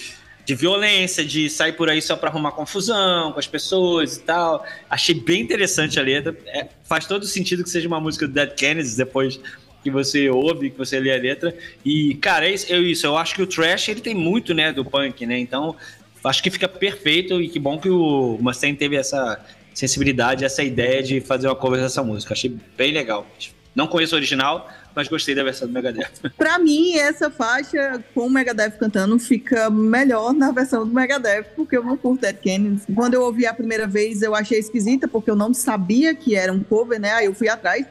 [0.45, 4.65] de violência, de sair por aí só para arrumar confusão com as pessoas e tal.
[4.91, 6.37] Achei bem interessante a letra.
[6.47, 9.39] É, faz todo sentido que seja uma música do Dead Kennedys depois
[9.83, 11.55] que você ouve, que você lê a letra.
[11.85, 13.07] E, cara, é isso, é isso.
[13.07, 15.39] Eu acho que o trash ele tem muito, né, do punk, né?
[15.39, 15.77] Então,
[16.25, 21.03] acho que fica perfeito e que bom que o Mustaine teve essa sensibilidade, essa ideia
[21.03, 22.35] de fazer uma cover dessa música.
[22.35, 23.27] Achei bem legal.
[23.75, 26.11] Não conheço o original, mas gostei da versão do Megadeth.
[26.37, 31.77] Pra mim, essa faixa com o Megadeth cantando fica melhor na versão do Megadeth, porque
[31.77, 32.85] eu não curto Dead Kennedys.
[32.95, 36.53] Quando eu ouvi a primeira vez, eu achei esquisita, porque eu não sabia que era
[36.53, 37.13] um cover, né?
[37.13, 37.87] Aí eu fui atrás.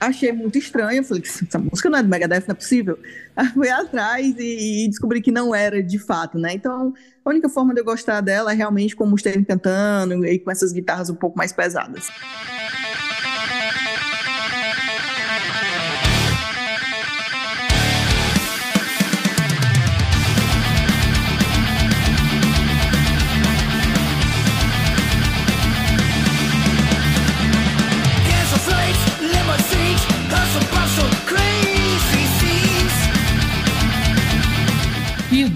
[0.00, 1.04] achei muito estranho.
[1.04, 2.98] Falei, essa música não é do Megadeth, não é possível.
[3.36, 6.54] Aí fui atrás e, e, descobri que não era de fato, né?
[6.54, 6.94] Então,
[7.24, 10.50] a única forma de eu gostar dela é realmente com o Mustaine cantando e com
[10.50, 12.08] essas guitarras um pouco mais pesadas.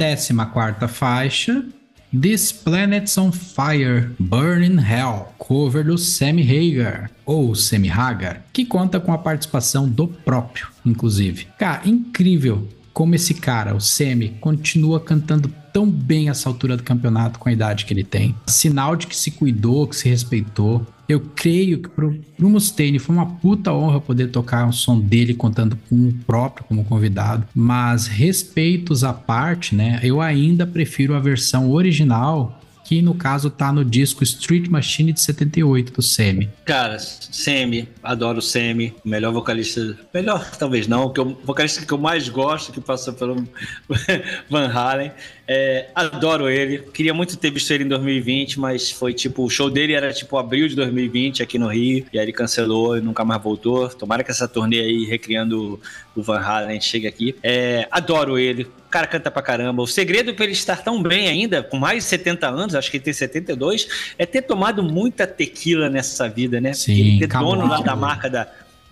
[0.00, 1.62] Décima quarta faixa,
[2.10, 8.98] This Planet's on Fire, Burning Hell, cover do Sammy Hagar, ou Sammy Hagar, que conta
[8.98, 11.48] com a participação do próprio, inclusive.
[11.58, 17.38] Cara, incrível como esse cara, o Sammy, continua cantando tão bem essa altura do campeonato
[17.38, 18.34] com a idade que ele tem.
[18.46, 20.86] Sinal de que se cuidou, que se respeitou.
[21.08, 25.34] Eu creio que pro, pro Mustaine foi uma puta honra poder tocar o som dele
[25.34, 29.98] contando com o próprio como convidado, mas respeitos à parte, né?
[30.04, 32.59] Eu ainda prefiro a versão original
[32.90, 36.50] que no caso tá no disco Street Machine de 78 do Semi.
[36.64, 42.28] Cara, Semi, adoro Semi, melhor vocalista, melhor talvez não, que o vocalista que eu mais
[42.28, 43.46] gosto que passou pelo
[44.50, 45.12] Van Halen.
[45.46, 46.78] É, adoro ele.
[46.78, 50.36] Queria muito ter visto ele em 2020, mas foi tipo, o show dele era tipo
[50.36, 53.88] abril de 2020 aqui no Rio, e aí ele cancelou e nunca mais voltou.
[53.88, 55.80] Tomara que essa turnê aí, recriando
[56.16, 57.36] o Van Halen, chegue aqui.
[57.40, 58.66] É, adoro ele.
[58.90, 59.84] O cara canta pra caramba.
[59.84, 62.96] O segredo para ele estar tão bem ainda, com mais de 70 anos, acho que
[62.96, 63.86] ele tem 72,
[64.18, 66.72] é ter tomado muita tequila nessa vida, né?
[66.72, 68.48] Sim, ele ter dono lá da marca da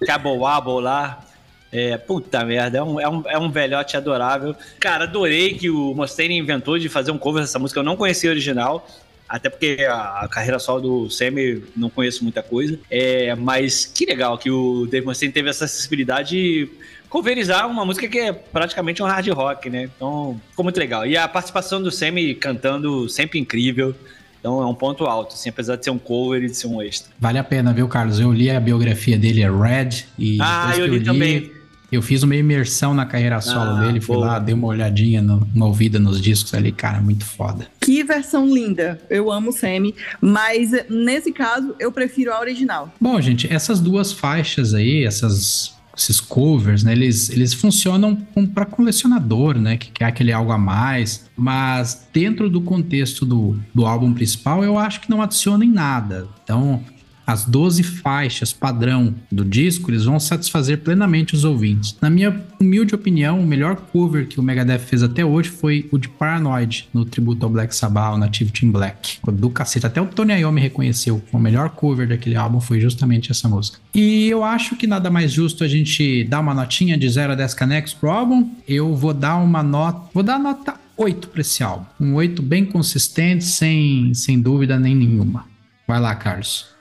[0.07, 1.25] Cabo Wabo lá.
[1.73, 4.55] É, puta merda, é um, é, um, é um velhote adorável.
[4.79, 7.81] Cara, adorei que o Mustaine inventou de fazer um cover dessa música.
[7.81, 8.89] Eu não conhecia a original,
[9.29, 12.79] até porque a, carreira solo do Sammy não conheço muita coisa.
[12.89, 16.69] É, mas que legal que o Dave Mustaine teve essa acessibilidade de
[17.09, 19.91] coverizar uma música que é praticamente um hard rock, né?
[19.97, 21.07] Então, ficou muito legal.
[21.07, 23.95] E a participação do Sammy cantando sempre incrível.
[24.41, 26.81] Então é um ponto alto, assim, apesar de ser um cover e de ser um
[26.81, 27.11] extra.
[27.19, 28.21] Vale a pena, viu, Carlos?
[28.21, 31.59] Eu li a biografia dele, é Red, e ah, eu li, eu li também.
[31.91, 34.27] Eu fiz uma imersão na carreira solo ah, dele, fui boa.
[34.27, 37.67] lá, dei uma olhadinha, no, uma ouvida nos discos ali, cara, muito foda.
[37.81, 39.01] Que versão linda!
[39.09, 42.93] Eu amo o Sammy, mas nesse caso eu prefiro a original.
[43.01, 46.93] Bom, gente, essas duas faixas aí, essas esses covers, né?
[46.93, 48.17] Eles, eles funcionam
[48.55, 49.77] para colecionador, né?
[49.77, 51.29] Que quer aquele algo a mais.
[51.37, 56.29] Mas dentro do contexto do, do álbum principal, eu acho que não adiciona em nada.
[56.43, 56.83] Então,
[57.29, 61.95] as 12 faixas padrão do disco, eles vão satisfazer plenamente os ouvintes.
[62.01, 65.99] Na minha humilde opinião, o melhor cover que o Megadeth fez até hoje foi o
[65.99, 69.19] de Paranoid, no tributo ao Black Sabbath, o Native Team Black.
[69.31, 71.23] Do cacete, até o Tony Iommi reconheceu.
[71.31, 73.79] O melhor cover daquele álbum foi justamente essa música.
[73.95, 77.37] E eu acho que nada mais justo a gente dar uma notinha de 0 a
[77.37, 78.53] 10 canecos pro álbum.
[78.67, 81.85] Eu vou dar uma nota, vou dar nota 8 para esse álbum.
[82.01, 85.45] Um 8 bem consistente, sem, sem dúvida nem nenhuma.
[85.87, 86.78] Vai lá, Carlos.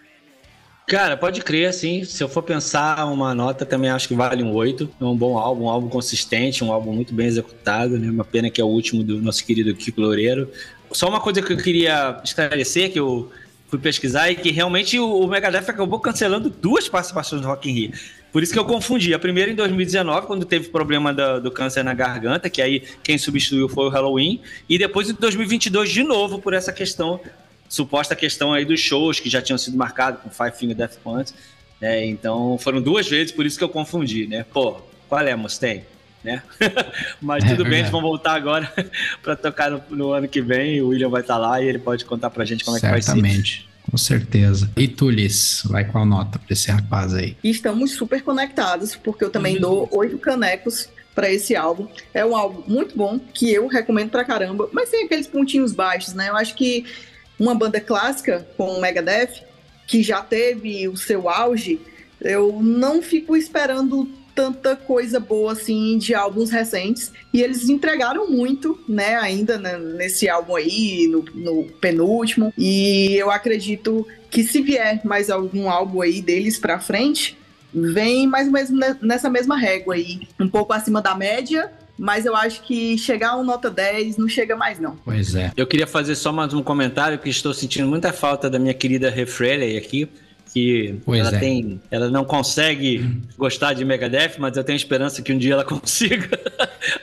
[0.88, 2.05] Cara, pode crer, assim.
[2.05, 4.89] Se eu for pensar uma nota, também acho que vale um 8.
[5.01, 8.09] É um bom álbum, um álbum consistente, um álbum muito bem executado, né?
[8.09, 10.49] Uma pena que é o último do nosso querido Kiko Loureiro.
[10.93, 13.29] Só uma coisa que eu queria esclarecer, que eu
[13.67, 17.91] fui pesquisar, é que realmente o Megadeth acabou cancelando duas participações do Rock in Rio.
[18.31, 19.13] Por isso que eu confundi.
[19.13, 23.17] A primeira em 2019, quando teve problema do, do, câncer na garganta, que aí quem
[23.17, 24.39] substituiu foi o Halloween.
[24.69, 27.19] E depois em 2022, de novo, por essa questão
[27.70, 31.34] suposta questão aí dos shows que já tinham sido marcados com Five Finger Death Punch.
[31.80, 32.05] Né?
[32.05, 34.45] Então foram duas vezes, por isso que eu confundi, né?
[34.51, 35.84] Pô, qual é, Mustang?
[36.24, 36.41] Né?
[37.22, 38.72] Mas tudo é, bem, eles vão voltar agora
[39.22, 40.82] para tocar no, no, ano que vem.
[40.82, 43.09] O William vai estar tá lá e ele pode contar pra gente como Certamente.
[43.09, 43.28] é que vai ser.
[43.28, 43.68] Certamente.
[43.89, 44.70] Com certeza.
[44.76, 47.38] E Tulis, vai qual nota para esse rapaz aí?
[47.41, 49.61] Estamos super conectados, porque eu também uhum.
[49.61, 51.88] dou oito canecos para esse álbum.
[52.13, 56.13] É um álbum muito bom, que eu recomendo pra caramba, mas tem aqueles pontinhos baixos,
[56.13, 56.30] né?
[56.30, 56.86] Eu acho que
[57.39, 59.43] uma banda clássica como o Megadeth,
[59.85, 61.79] que já teve o seu auge,
[62.21, 68.79] eu não fico esperando tanta coisa boa assim de álbuns recentes e eles entregaram muito,
[68.88, 72.53] né, ainda né, nesse álbum aí, no, no, penúltimo.
[72.55, 77.35] E eu acredito que se vier mais algum álbum aí deles para frente,
[77.73, 82.35] vem mais ou menos nessa mesma régua aí, um pouco acima da média, mas eu
[82.35, 84.95] acho que chegar a um nota 10 não chega mais, não.
[85.03, 85.51] Pois é.
[85.57, 89.09] Eu queria fazer só mais um comentário, que estou sentindo muita falta da minha querida
[89.09, 90.07] Refreley aqui.
[90.53, 91.39] que pois ela é.
[91.39, 95.65] tem, ela não consegue gostar de Megadeth, mas eu tenho esperança que um dia ela
[95.65, 96.39] consiga.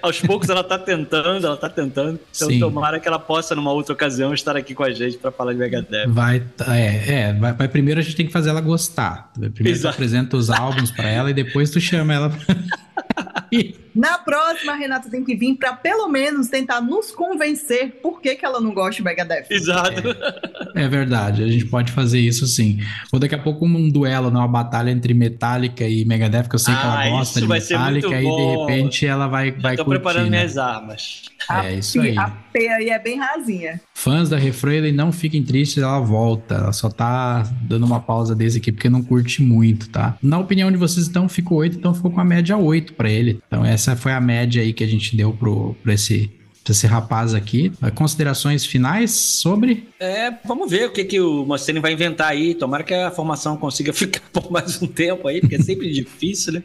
[0.00, 2.18] Aos poucos ela tá tentando, ela tá tentando.
[2.34, 2.60] Então Sim.
[2.60, 5.58] tomara que ela possa numa outra ocasião estar aqui com a gente para falar de
[5.58, 6.06] Megadeth.
[6.08, 9.30] Vai, é, é vai, vai, primeiro a gente tem que fazer ela gostar.
[9.34, 9.92] Primeiro Exato.
[9.92, 12.30] tu apresenta os álbuns para ela e depois tu chama ela.
[12.30, 12.56] Pra...
[13.94, 18.44] Na próxima, Renata tem que vir para pelo menos tentar nos convencer por que, que
[18.44, 19.46] ela não gosta de Megadeth.
[19.48, 20.08] Exato.
[20.74, 22.80] É, é, verdade, a gente pode fazer isso sim.
[23.12, 26.58] Ou daqui a pouco um duelo, né, uma batalha entre Metallica e Megadeth, que eu
[26.58, 29.76] sei ah, que ela ah, gosta de Metallica, e de repente ela vai, vai curtir.
[29.76, 30.38] Tô preparando né?
[30.38, 31.22] minhas armas.
[31.48, 32.18] É isso aí.
[32.18, 33.80] A P aí é bem rasinha.
[33.94, 36.56] Fãs da Refrain, não fiquem tristes, ela volta.
[36.56, 40.18] Ela só tá dando uma pausa desse aqui porque não curte muito, tá?
[40.22, 43.40] Na opinião de vocês, então, ficou 8, então ficou com a média 8 para ele.
[43.46, 46.30] Então, essa foi a média aí que a gente deu pro, pro esse
[46.72, 47.72] esse rapaz aqui.
[47.94, 49.88] Considerações finais sobre?
[49.98, 52.54] É, vamos ver o que, que o Mustaine vai inventar aí.
[52.54, 56.54] Tomara que a formação consiga ficar por mais um tempo aí, porque é sempre difícil,
[56.54, 56.62] né?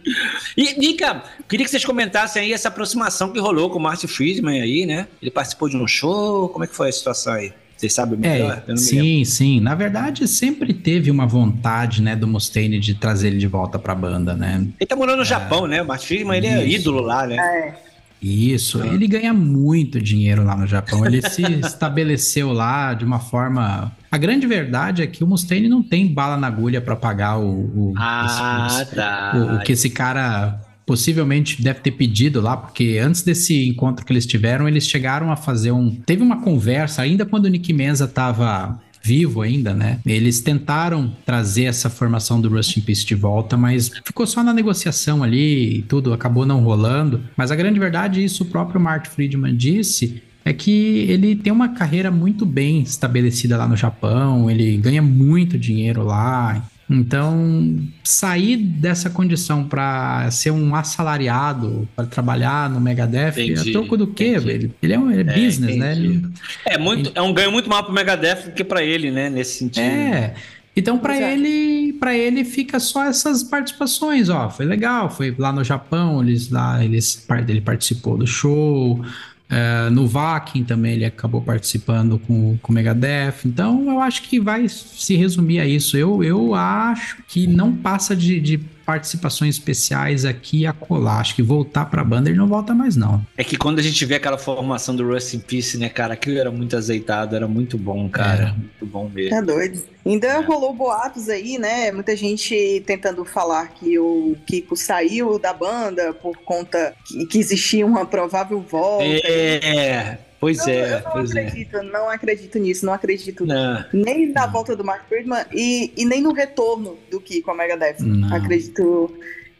[0.55, 4.61] E, Nica, queria que vocês comentassem aí essa aproximação que rolou com o Márcio Friedman
[4.61, 5.07] aí, né?
[5.21, 7.53] Ele participou de um show, como é que foi a situação aí?
[7.79, 8.61] Vocês sabem melhor?
[8.67, 9.25] É, sim, lembro.
[9.25, 9.59] sim.
[9.61, 13.95] Na verdade, sempre teve uma vontade, né, do Mustaine de trazer ele de volta pra
[13.95, 14.67] banda, né?
[14.77, 15.81] Ele tá morando no é, Japão, né?
[15.81, 17.37] O Márcio Friedman, ele é ídolo lá, né?
[17.37, 17.88] É.
[18.21, 21.05] Isso, ele ganha muito dinheiro lá no Japão.
[21.05, 23.91] Ele se estabeleceu lá de uma forma.
[24.11, 27.91] A grande verdade é que o Mustaine não tem bala na agulha para pagar o,
[27.91, 29.33] o, ah, esse, tá.
[29.35, 34.11] o, o que esse cara possivelmente deve ter pedido lá, porque antes desse encontro que
[34.11, 35.91] eles tiveram, eles chegaram a fazer um.
[35.91, 39.99] Teve uma conversa, ainda quando o Nick Menza tava vivo ainda, né?
[40.05, 44.53] Eles tentaram trazer essa formação do Rust in Peace de volta, mas ficou só na
[44.53, 47.21] negociação ali e tudo acabou não rolando.
[47.35, 51.69] Mas a grande verdade, isso o próprio Mark Friedman disse, é que ele tem uma
[51.69, 56.63] carreira muito bem estabelecida lá no Japão, ele ganha muito dinheiro lá.
[56.89, 63.71] Então, sair dessa condição para ser um assalariado, para trabalhar no Megadeth, é entendi, é
[63.73, 64.73] troco do quê, velho?
[64.81, 65.91] Ele é um ele é, é business, né?
[65.91, 66.25] Ele,
[66.65, 69.29] é, muito, é um ganho muito maior pro Megadeth do que para ele, né?
[69.29, 69.83] Nesse sentido.
[69.83, 70.33] É.
[70.75, 74.49] Então, para ele, para ele fica só essas participações, ó.
[74.49, 79.03] Foi legal, foi lá no Japão, eles lá, eles, ele participou do show,
[79.49, 83.45] Uh, no Vakin também ele acabou participando com, com o Megadeth.
[83.45, 85.97] Então eu acho que vai se resumir a isso.
[85.97, 88.57] Eu, eu acho que não passa de, de
[88.89, 91.19] participações especiais aqui e acolá.
[91.19, 93.23] Acho que voltar pra banda ele não volta mais, não.
[93.37, 96.39] É que quando a gente vê aquela formação do Rust in Peace, né, cara, aquilo
[96.39, 98.41] era muito azeitado, era muito bom, cara.
[98.41, 98.53] Era.
[98.53, 99.35] Muito bom mesmo.
[99.35, 99.83] É doido.
[100.03, 100.39] Ainda é.
[100.39, 101.91] rolou boatos aí, né?
[101.91, 107.85] Muita gente tentando falar que o Kiko saiu da banda por conta que, que existia
[107.85, 109.03] uma provável volta.
[109.05, 110.17] É.
[110.39, 110.93] Pois não, é.
[110.93, 111.41] Eu não pois é.
[111.41, 111.83] acredito, é.
[111.83, 113.85] não acredito nisso, não acredito não.
[113.91, 117.99] nem na volta do Mark Friedman e, e nem no retorno do Kiko a Megadeth.
[117.99, 118.35] Não.
[118.35, 119.11] Acredito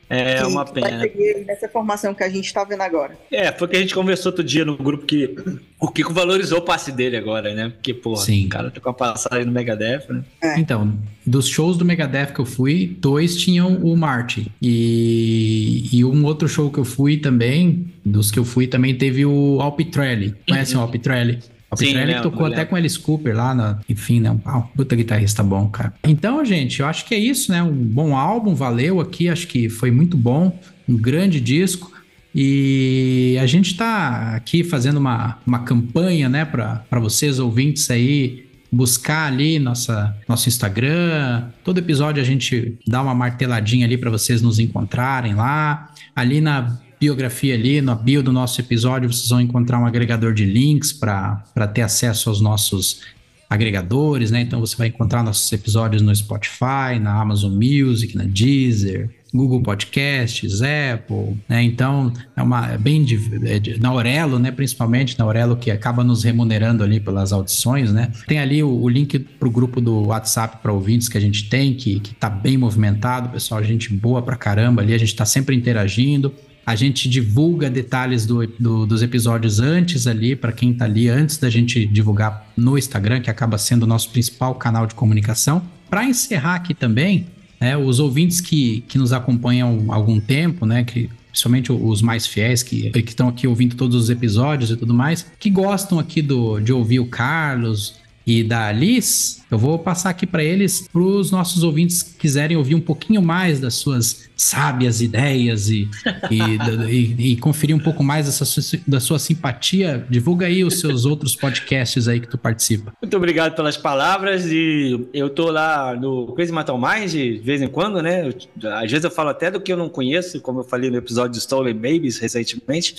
[0.09, 1.05] é uma pena.
[1.45, 3.15] Nessa formação que a gente está vendo agora.
[3.31, 5.35] É, foi que a gente conversou outro dia no grupo que
[5.79, 7.69] o Kiko valorizou o passe dele agora, né?
[7.69, 8.47] Porque, pô, Sim.
[8.47, 10.23] o cara tá com a passagem no Megadeth, né?
[10.41, 10.59] É.
[10.59, 14.51] Então, dos shows do Megadeth que eu fui, dois tinham o Marty.
[14.61, 19.25] E, e um outro show que eu fui também, dos que eu fui, também teve
[19.25, 20.35] o Alpitrelli.
[20.47, 21.39] Conhecem o Alpitrelli?
[21.71, 24.31] O Petrelli tocou até com Alice Cooper lá, na, enfim, né?
[24.31, 25.93] Um ah, puta guitarrista bom, cara.
[26.03, 27.61] Então, gente, eu acho que é isso, né?
[27.61, 30.57] Um bom álbum, valeu aqui, acho que foi muito bom,
[30.87, 31.91] um grande disco.
[32.33, 39.25] E a gente tá aqui fazendo uma, uma campanha, né, para vocês ouvintes aí buscar
[39.25, 41.47] ali nossa, nosso Instagram.
[41.63, 45.91] Todo episódio a gente dá uma marteladinha ali para vocês nos encontrarem lá.
[46.15, 50.45] Ali na biografia ali, na bio do nosso episódio, vocês vão encontrar um agregador de
[50.45, 53.01] links para ter acesso aos nossos
[53.49, 54.41] agregadores, né?
[54.41, 60.61] Então você vai encontrar nossos episódios no Spotify, na Amazon Music, na Deezer, Google Podcasts,
[60.61, 61.63] Apple, né?
[61.63, 63.03] Então é uma é bem
[63.43, 64.51] é na Aurelo, né?
[64.51, 68.11] Principalmente na Aurelo que acaba nos remunerando ali pelas audições, né?
[68.27, 71.49] Tem ali o, o link para o grupo do WhatsApp para ouvintes que a gente
[71.49, 75.25] tem, que, que tá bem movimentado, pessoal, gente boa pra caramba ali, a gente está
[75.25, 76.31] sempre interagindo.
[76.69, 81.35] A gente divulga detalhes do, do, dos episódios antes ali, para quem está ali, antes
[81.39, 85.63] da gente divulgar no Instagram, que acaba sendo o nosso principal canal de comunicação.
[85.89, 87.25] Para encerrar aqui também,
[87.59, 92.27] né, os ouvintes que, que nos acompanham há algum tempo, né, que principalmente os mais
[92.27, 96.59] fiéis que estão aqui ouvindo todos os episódios e tudo mais, que gostam aqui do,
[96.59, 97.95] de ouvir o Carlos
[98.29, 102.55] e da Liz, eu vou passar aqui para eles, para os nossos ouvintes que quiserem
[102.55, 105.89] ouvir um pouquinho mais das suas sábias ideias e,
[106.29, 106.39] e,
[106.87, 108.45] e, e conferir um pouco mais dessa,
[108.87, 110.05] da sua simpatia.
[110.07, 112.93] Divulga aí os seus outros podcasts aí que tu participa.
[113.01, 117.67] Muito obrigado pelas palavras e eu tô lá no Crazy Metal Mind de vez em
[117.67, 118.29] quando, né?
[118.63, 121.31] Às vezes eu falo até do que eu não conheço, como eu falei no episódio
[121.31, 122.95] de Stolen Babies recentemente.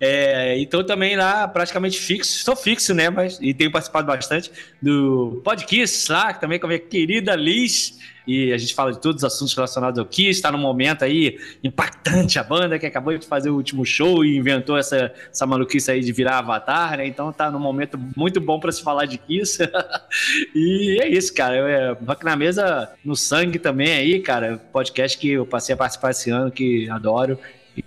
[0.00, 3.08] É, então também lá praticamente fixo, estou fixo, né?
[3.08, 8.52] Mas, e tenho participado bastante do podcast lá, também com a minha querida Liz e
[8.52, 10.30] a gente fala de todos os assuntos relacionados ao Kiss.
[10.30, 14.36] Está num momento aí impactante a banda que acabou de fazer o último show e
[14.36, 17.06] inventou essa, essa maluquice aí de virar avatar, né?
[17.06, 19.58] Então tá num momento muito bom para se falar de Kiss.
[20.54, 21.56] e é isso, cara.
[21.56, 24.60] É, Rock na Mesa no sangue também aí, cara.
[24.72, 27.38] Podcast que eu passei a participar esse ano, que adoro.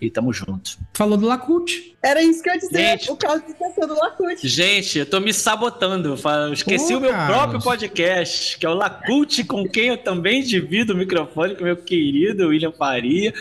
[0.01, 0.77] E tamo junto.
[0.93, 1.95] Falou do Lacute.
[2.01, 4.47] Era isso que eu ia dizer, gente, o Carlos esqueceu do Lacute.
[4.47, 6.13] Gente, eu tô me sabotando.
[6.53, 7.35] Esqueci Pô, o meu Carlos.
[7.35, 11.77] próprio podcast, que é o Lacute, com quem eu também divido o microfone com meu
[11.77, 13.33] querido William Faria.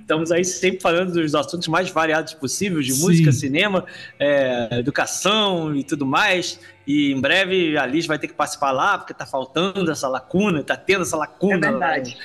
[0.00, 3.02] Estamos aí sempre falando dos assuntos mais variados possíveis, de Sim.
[3.02, 3.84] música, cinema,
[4.18, 6.60] é, educação e tudo mais.
[6.86, 10.62] E em breve a Liz vai ter que participar lá, porque tá faltando essa lacuna,
[10.62, 11.66] tá tendo essa lacuna.
[11.66, 12.16] É verdade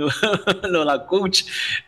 [0.00, 1.44] no, no Lacult.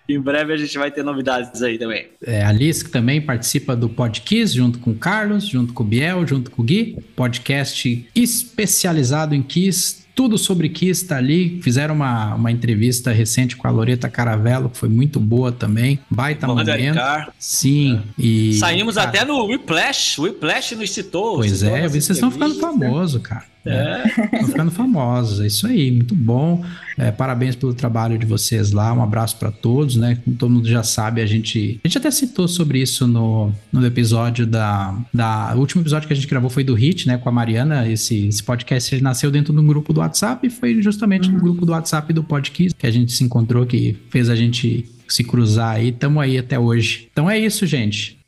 [0.09, 2.07] Em breve a gente vai ter novidades aí também.
[2.25, 5.87] É, a Liz que também participa do Podkiss, junto com o Carlos, junto com o
[5.87, 6.99] Biel, junto com o Gui.
[7.17, 11.61] Podcast especializado em Kiss, tudo sobre Kiss está ali.
[11.63, 15.99] Fizeram uma, uma entrevista recente com a Loreta Caravello, que foi muito boa também.
[16.11, 16.99] Baita Bom, momento.
[17.39, 18.03] Sim.
[18.19, 18.23] É.
[18.23, 20.21] E, Saímos cara, até no Whiplash.
[20.21, 21.37] O Whiplash nos citou.
[21.37, 23.52] Pois é, vocês estão ficando famosos, cara.
[23.65, 24.03] É.
[24.07, 26.65] Estão ficando famosos, é isso aí, muito bom.
[26.99, 30.19] É, parabéns pelo trabalho de vocês lá, um abraço para todos, né?
[30.25, 33.85] Como todo mundo já sabe, a gente, a gente até citou sobre isso no, no
[33.87, 35.55] episódio da, da.
[35.55, 37.17] O último episódio que a gente gravou foi do Hit, né?
[37.17, 37.89] Com a Mariana.
[37.89, 41.39] Esse, esse podcast ele nasceu dentro de um grupo do WhatsApp e foi justamente no
[41.39, 45.23] grupo do WhatsApp do podcast que a gente se encontrou, que fez a gente se
[45.23, 45.93] cruzar aí.
[45.93, 47.09] Tamo aí até hoje.
[47.13, 48.19] Então é isso, gente.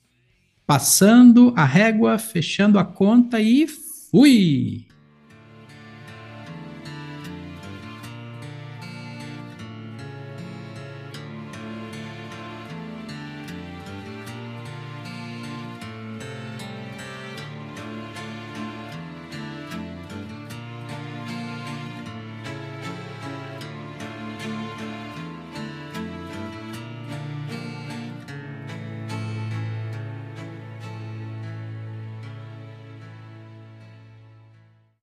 [0.66, 4.86] Passando a régua, fechando a conta e fui!